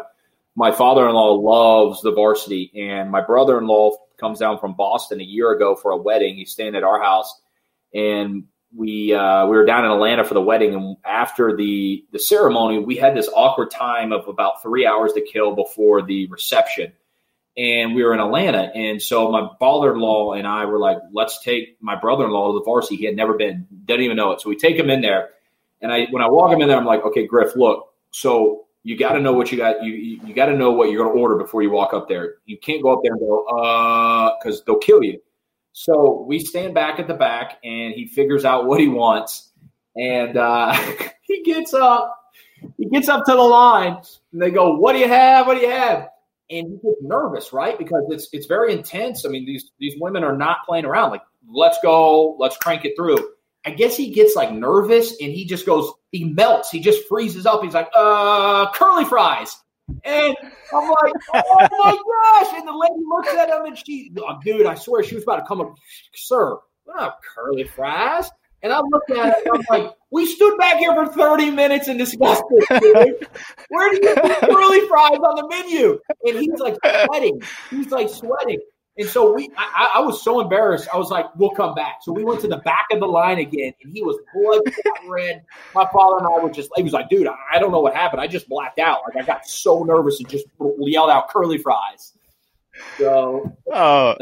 [0.55, 4.75] my father in law loves the varsity, and my brother in law comes down from
[4.75, 6.35] Boston a year ago for a wedding.
[6.35, 7.33] He's staying at our house,
[7.93, 8.43] and
[8.75, 12.77] we uh, we were down in Atlanta for the wedding, and after the the ceremony,
[12.77, 16.91] we had this awkward time of about three hours to kill before the reception
[17.57, 18.71] and we were in Atlanta.
[18.75, 22.97] And so my father-in-law and I were like, let's take my brother-in-law to the varsity.
[22.97, 24.41] He had never been, didn't even know it.
[24.41, 25.29] So we take him in there.
[25.81, 28.97] And I, when I walk him in there, I'm like, okay, Griff, look, so you
[28.97, 29.83] got to know what you got.
[29.83, 32.09] You, you, you got to know what you're going to order before you walk up
[32.09, 32.35] there.
[32.45, 35.21] You can't go up there and go, uh, cause they'll kill you.
[35.71, 39.51] So we stand back at the back and he figures out what he wants.
[39.95, 40.73] And, uh,
[41.21, 42.17] he gets up,
[42.77, 43.97] he gets up to the line
[44.33, 45.47] and they go, what do you have?
[45.47, 46.09] What do you have?
[46.49, 47.77] And he gets nervous, right?
[47.77, 49.25] Because it's it's very intense.
[49.25, 51.11] I mean, these these women are not playing around.
[51.11, 53.17] Like, let's go, let's crank it through.
[53.65, 57.47] I guess he gets like nervous and he just goes, he melts, he just freezes
[57.47, 57.63] up.
[57.63, 59.55] He's like, uh, curly fries.
[60.03, 60.35] And
[60.73, 61.97] I'm like, oh my
[62.43, 62.53] gosh.
[62.55, 65.37] And the lady looks at him and she, oh, dude, I swear she was about
[65.37, 65.75] to come up,
[66.13, 68.29] sir, we're not curly fries.
[68.65, 71.99] And I looked at it I'm like, we stood back here for 30 minutes and
[71.99, 72.67] discussed this.
[73.69, 75.99] Where do you get curly fries on the menu?
[76.23, 77.43] And he's like sweating.
[77.69, 78.59] He's like sweating.
[78.97, 80.87] And so we, I, I, was so embarrassed.
[80.91, 83.39] I was like, "We'll come back." So we went to the back of the line
[83.39, 84.61] again, and he was blood
[85.07, 85.43] red.
[85.75, 88.21] My father and I were just, he was like, "Dude, I don't know what happened.
[88.21, 89.01] I just blacked out.
[89.05, 90.45] Like I got so nervous and just
[90.79, 92.13] yelled out curly fries."
[92.97, 94.15] So, oh,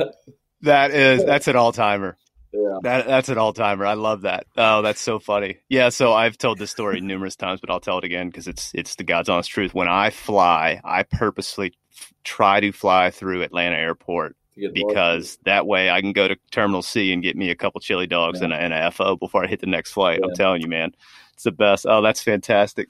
[0.61, 2.17] that is that's an all timer.
[2.53, 2.77] Yeah.
[2.83, 3.85] That, that's an all timer.
[3.85, 4.45] I love that.
[4.55, 5.57] Oh, that's so funny.
[5.69, 5.89] Yeah.
[5.89, 8.95] So I've told this story numerous times, but I'll tell it again because it's it's
[8.95, 9.73] the God's honest truth.
[9.73, 15.89] When I fly, I purposely f- try to fly through Atlanta Airport because that way
[15.89, 18.45] I can go to Terminal C and get me a couple chili dogs yeah.
[18.45, 20.19] and, a, and a FO before I hit the next flight.
[20.21, 20.29] Yeah.
[20.29, 20.93] I'm telling you, man,
[21.33, 21.85] it's the best.
[21.87, 22.87] Oh, that's fantastic.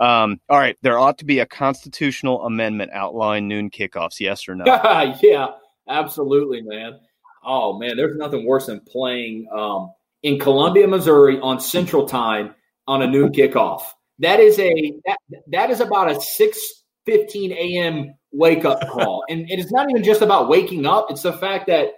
[0.00, 4.20] Um, all right, there ought to be a constitutional amendment outline noon kickoffs.
[4.20, 4.64] Yes or no?
[5.22, 5.48] yeah,
[5.88, 7.00] absolutely, man.
[7.48, 9.90] Oh man, there's nothing worse than playing um,
[10.22, 12.54] in Columbia, Missouri on Central Time
[12.86, 13.82] on a noon kickoff.
[14.18, 16.58] That is a that, that is about a six
[17.06, 18.14] fifteen a.m.
[18.32, 21.06] wake up call, and it is not even just about waking up.
[21.08, 21.88] It's the fact that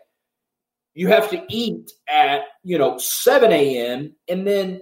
[0.94, 4.14] you have to eat at you know seven a.m.
[4.28, 4.80] and then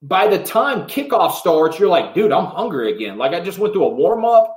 [0.00, 3.18] by the time kickoff starts, you're like, dude, I'm hungry again.
[3.18, 4.56] Like I just went through a warm up,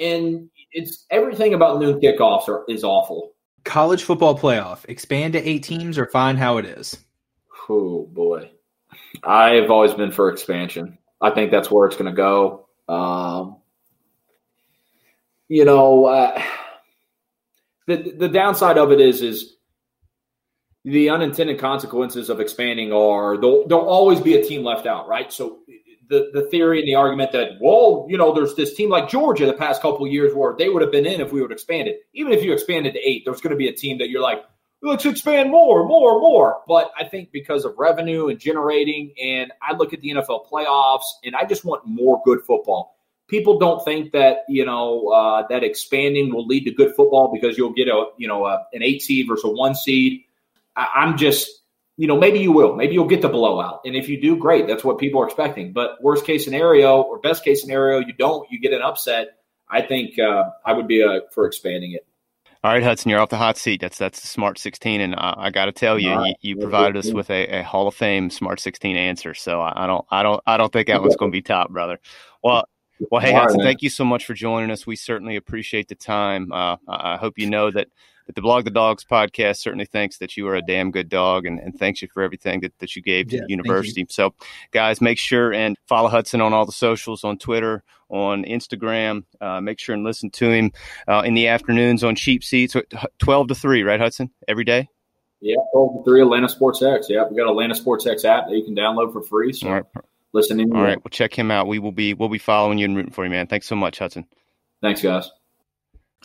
[0.00, 3.35] and it's everything about noon kickoffs are, is awful
[3.66, 4.84] college football playoff.
[4.88, 7.04] Expand to eight teams or find how it is.
[7.68, 8.50] Oh boy.
[9.22, 10.96] I've always been for expansion.
[11.20, 12.68] I think that's where it's going to go.
[12.88, 13.56] Um,
[15.48, 16.42] you know uh,
[17.86, 19.56] the the downside of it is is
[20.84, 25.32] the unintended consequences of expanding are there'll, there'll always be a team left out right?
[25.32, 25.58] So
[26.08, 29.46] the, the theory and the argument that, well, you know, there's this team like Georgia
[29.46, 31.96] the past couple years where they would have been in if we would have expanded.
[32.14, 34.44] Even if you expanded to eight, there's going to be a team that you're like,
[34.82, 36.62] let's expand more, more, more.
[36.66, 41.04] But I think because of revenue and generating, and I look at the NFL playoffs
[41.24, 42.96] and I just want more good football.
[43.28, 47.58] People don't think that you know uh, that expanding will lead to good football because
[47.58, 50.22] you'll get a you know a, an eight seed versus a one seed.
[50.76, 51.50] I, I'm just
[51.96, 52.76] you know, maybe you will.
[52.76, 53.80] Maybe you'll get the blowout.
[53.84, 54.66] And if you do, great.
[54.66, 55.72] That's what people are expecting.
[55.72, 59.38] But worst case scenario or best case scenario, you don't, you get an upset.
[59.68, 62.06] I think uh, I would be uh, for expanding it.
[62.62, 63.80] All right, Hutson, you're off the hot seat.
[63.80, 66.36] That's that's the Smart 16, and I, I got to tell you, right.
[66.40, 69.34] you, you, provided us with a, a, Hall of Fame Smart 16 answer.
[69.34, 72.00] So I, don't, I don't, I don't think that one's going to be top, brother.
[72.42, 72.66] Well,
[73.10, 74.86] well, hey, Hutson, thank you so much for joining us.
[74.86, 76.50] We certainly appreciate the time.
[76.50, 77.88] Uh, I hope you know that
[78.26, 81.46] but the Blog the Dogs podcast certainly thinks that you are a damn good dog
[81.46, 84.04] and, and thanks you for everything that, that you gave to yeah, the university.
[84.10, 84.34] So,
[84.72, 89.24] guys, make sure and follow Hutson on all the socials on Twitter, on Instagram.
[89.40, 90.72] Uh, make sure and listen to him
[91.06, 92.76] uh, in the afternoons on Cheap Seats,
[93.18, 94.30] 12 to 3, right, Hutson?
[94.48, 94.88] Every day?
[95.40, 97.06] Yeah, 12 to 3, Atlanta Sports X.
[97.08, 99.52] Yeah, we got Atlanta Sports X app that you can download for free.
[99.52, 99.84] So, all right.
[100.32, 100.74] listen in.
[100.74, 101.68] All right, well, check him out.
[101.68, 103.46] We will be we'll be following you and rooting for you, man.
[103.46, 104.24] Thanks so much, Hutson.
[104.82, 105.30] Thanks, guys.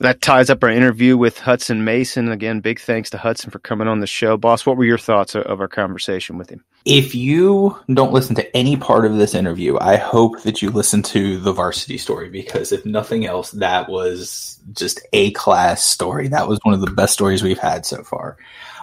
[0.02, 2.30] That ties up our interview with Hutson Mason.
[2.30, 4.36] Again, big thanks to Hutson for coming on the show.
[4.36, 6.66] Boss, what were your thoughts of our conversation with him?
[6.84, 11.04] If you don't listen to any part of this interview, I hope that you listen
[11.04, 16.28] to the varsity story because if nothing else, that was just a class story.
[16.28, 18.38] That was one of the best stories we've had so far.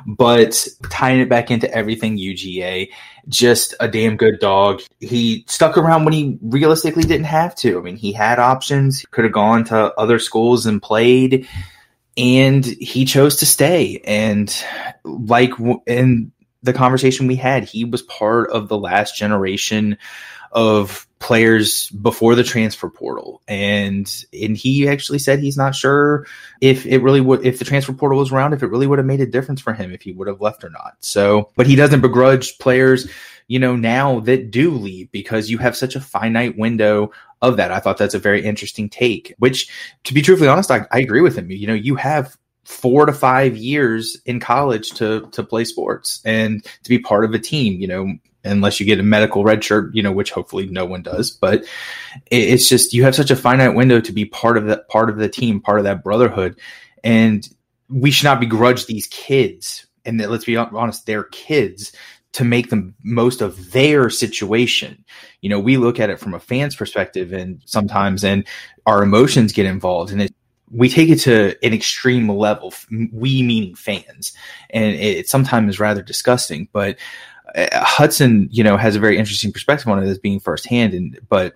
[0.07, 2.89] But tying it back into everything UGA,
[3.29, 4.81] just a damn good dog.
[5.01, 7.79] He stuck around when he realistically didn't have to.
[7.79, 9.01] I mean, he had options.
[9.01, 11.49] He could have gone to other schools and played,
[12.17, 14.01] and he chose to stay.
[14.05, 14.55] And
[15.05, 15.51] like
[15.87, 16.31] in
[16.69, 19.99] the conversation we had, he was part of the last generation
[20.53, 23.43] of players before the transfer portal.
[23.49, 26.27] And and he actually said he's not sure
[26.61, 29.07] if it really would if the transfer portal was around if it really would have
[29.07, 30.95] made a difference for him if he would have left or not.
[31.01, 33.11] So but he doesn't begrudge players
[33.49, 37.11] you know now that do leave because you have such a finite window
[37.43, 37.73] of that.
[37.73, 39.69] I thought that's a very interesting take which
[40.05, 41.51] to be truthfully honest i, I agree with him.
[41.51, 42.38] You know you have
[42.69, 47.33] four to five years in college to to play sports and to be part of
[47.33, 48.13] a team you know
[48.45, 51.31] unless you get a medical red shirt, you know, which hopefully no one does.
[51.31, 51.65] But
[52.31, 55.17] it's just you have such a finite window to be part of that part of
[55.17, 56.59] the team, part of that brotherhood,
[57.05, 57.49] and
[57.89, 59.87] we should not begrudge these kids.
[60.05, 61.93] And that, let's be honest, they're kids
[62.33, 65.05] to make the most of their situation.
[65.41, 68.47] You know, we look at it from a fan's perspective, and sometimes, and
[68.87, 70.35] our emotions get involved, and it
[70.71, 72.73] we take it to an extreme level.
[72.91, 74.33] We meaning fans,
[74.71, 76.69] and it, it sometimes is rather disgusting.
[76.73, 76.99] But
[77.55, 81.19] uh, Hutson, you know, has a very interesting perspective on it as being firsthand, and
[81.29, 81.55] but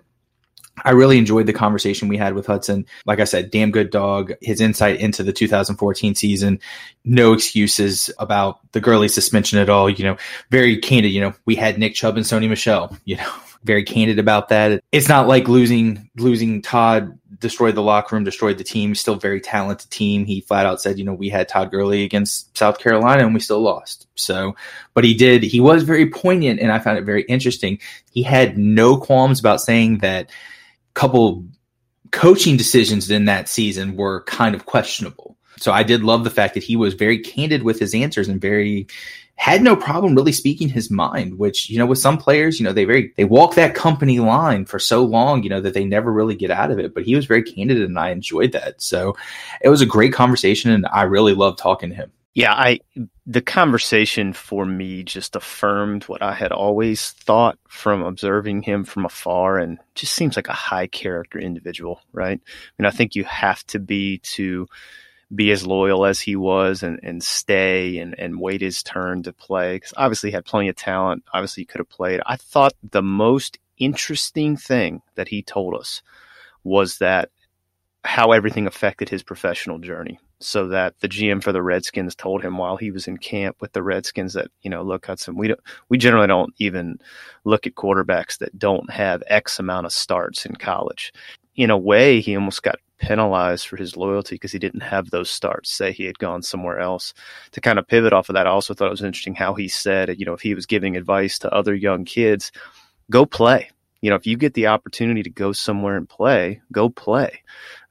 [0.83, 2.85] I really enjoyed the conversation we had with Hutson.
[3.05, 4.33] Like I said, damn good dog.
[4.41, 6.59] His insight into the 2014 season,
[7.05, 9.89] no excuses about the Gurley suspension at all.
[9.89, 10.17] You know,
[10.49, 11.11] very candid.
[11.11, 12.97] You know, we had Nick Chubb and Sony Michel.
[13.05, 13.33] You know,
[13.63, 14.83] very candid about that.
[14.91, 18.95] It's not like losing losing Todd destroyed the locker room, destroyed the team.
[18.95, 20.25] Still very talented team.
[20.25, 23.39] He flat out said, you know, we had Todd Gurley against South Carolina and we
[23.39, 24.07] still lost.
[24.15, 24.55] So,
[24.95, 25.43] but he did.
[25.43, 27.77] He was very poignant, and I found it very interesting.
[28.11, 31.45] He had no qualms about saying that a couple
[32.11, 35.37] coaching decisions in that season were kind of questionable.
[35.57, 38.41] So I did love the fact that he was very candid with his answers and
[38.41, 38.87] very
[39.35, 42.71] had no problem really speaking his mind, which, you know, with some players, you know,
[42.71, 46.11] they very, they walk that company line for so long, you know, that they never
[46.11, 46.93] really get out of it.
[46.93, 48.81] But he was very candid and I enjoyed that.
[48.81, 49.15] So
[49.61, 52.11] it was a great conversation and I really loved talking to him.
[52.35, 52.79] Yeah, I
[53.27, 59.05] the conversation for me just affirmed what I had always thought from observing him from
[59.05, 62.41] afar and just seems like a high character individual, right?
[62.43, 64.67] I mean, I think you have to be to
[65.35, 69.33] be as loyal as he was and, and stay and, and wait his turn to
[69.33, 69.75] play.
[69.75, 71.23] Because obviously he had plenty of talent.
[71.33, 72.21] Obviously he could have played.
[72.25, 76.01] I thought the most interesting thing that he told us
[76.63, 77.29] was that
[78.03, 80.19] how everything affected his professional journey.
[80.39, 83.71] So that the GM for the Redskins told him while he was in camp with
[83.71, 86.99] the Redskins that, you know, look, Hutson, we don't we generally don't even
[87.45, 91.13] look at quarterbacks that don't have X amount of starts in college.
[91.55, 95.29] In a way, he almost got penalized for his loyalty because he didn't have those
[95.29, 95.69] starts.
[95.71, 97.13] Say he had gone somewhere else.
[97.51, 99.67] To kind of pivot off of that, I also thought it was interesting how he
[99.67, 102.51] said, you know, if he was giving advice to other young kids,
[103.11, 103.69] go play.
[104.01, 107.41] You know, if you get the opportunity to go somewhere and play, go play.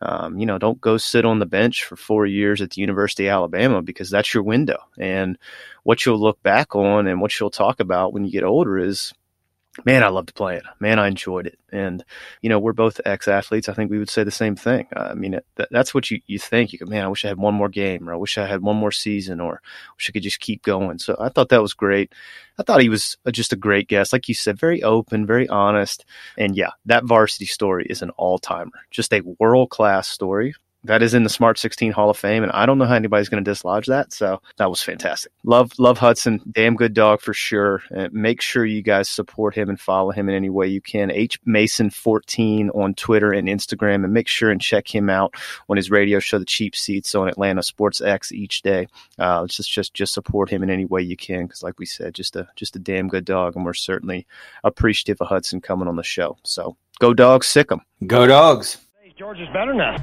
[0.02, 3.28] Um, you know, don't go sit on the bench for four years at the University
[3.28, 4.78] of Alabama because that's your window.
[4.98, 5.38] And
[5.84, 9.14] what you'll look back on and what you'll talk about when you get older is
[9.84, 10.62] man, I loved playing.
[10.80, 11.58] Man, I enjoyed it.
[11.72, 12.04] And,
[12.42, 13.68] you know, we're both ex athletes.
[13.68, 14.86] I think we would say the same thing.
[14.94, 16.72] I mean, it, that's what you, you think.
[16.72, 18.60] You go, man, I wish I had one more game or I wish I had
[18.60, 20.98] one more season or I wish I could just keep going.
[20.98, 22.12] So I thought that was great.
[22.58, 24.12] I thought he was just a great guest.
[24.12, 26.04] Like you said, very open, very honest.
[26.36, 30.54] And yeah, that varsity story is an all timer, just a world class story
[30.84, 33.28] that is in the Smart 16 Hall of Fame, and I don't know how anybody's
[33.28, 34.12] going to dislodge that.
[34.12, 35.32] So that was fantastic.
[35.44, 36.40] Love, love Hutson.
[36.50, 37.82] Damn good dog for sure.
[37.90, 41.10] And make sure you guys support him and follow him in any way you can.
[41.10, 45.34] H Mason 14 on Twitter and Instagram, and make sure and check him out
[45.68, 48.88] on his radio show, The Cheap Seats, on Atlanta Sports X each day.
[49.18, 52.14] Uh, just, just, just support him in any way you can, because like we said,
[52.14, 54.26] just a, just a damn good dog, and we're certainly
[54.64, 56.36] appreciative of Hutson coming on the show.
[56.42, 57.82] So go dogs, sick 'em.
[58.06, 58.78] Go dogs.
[59.22, 60.02] George is better now.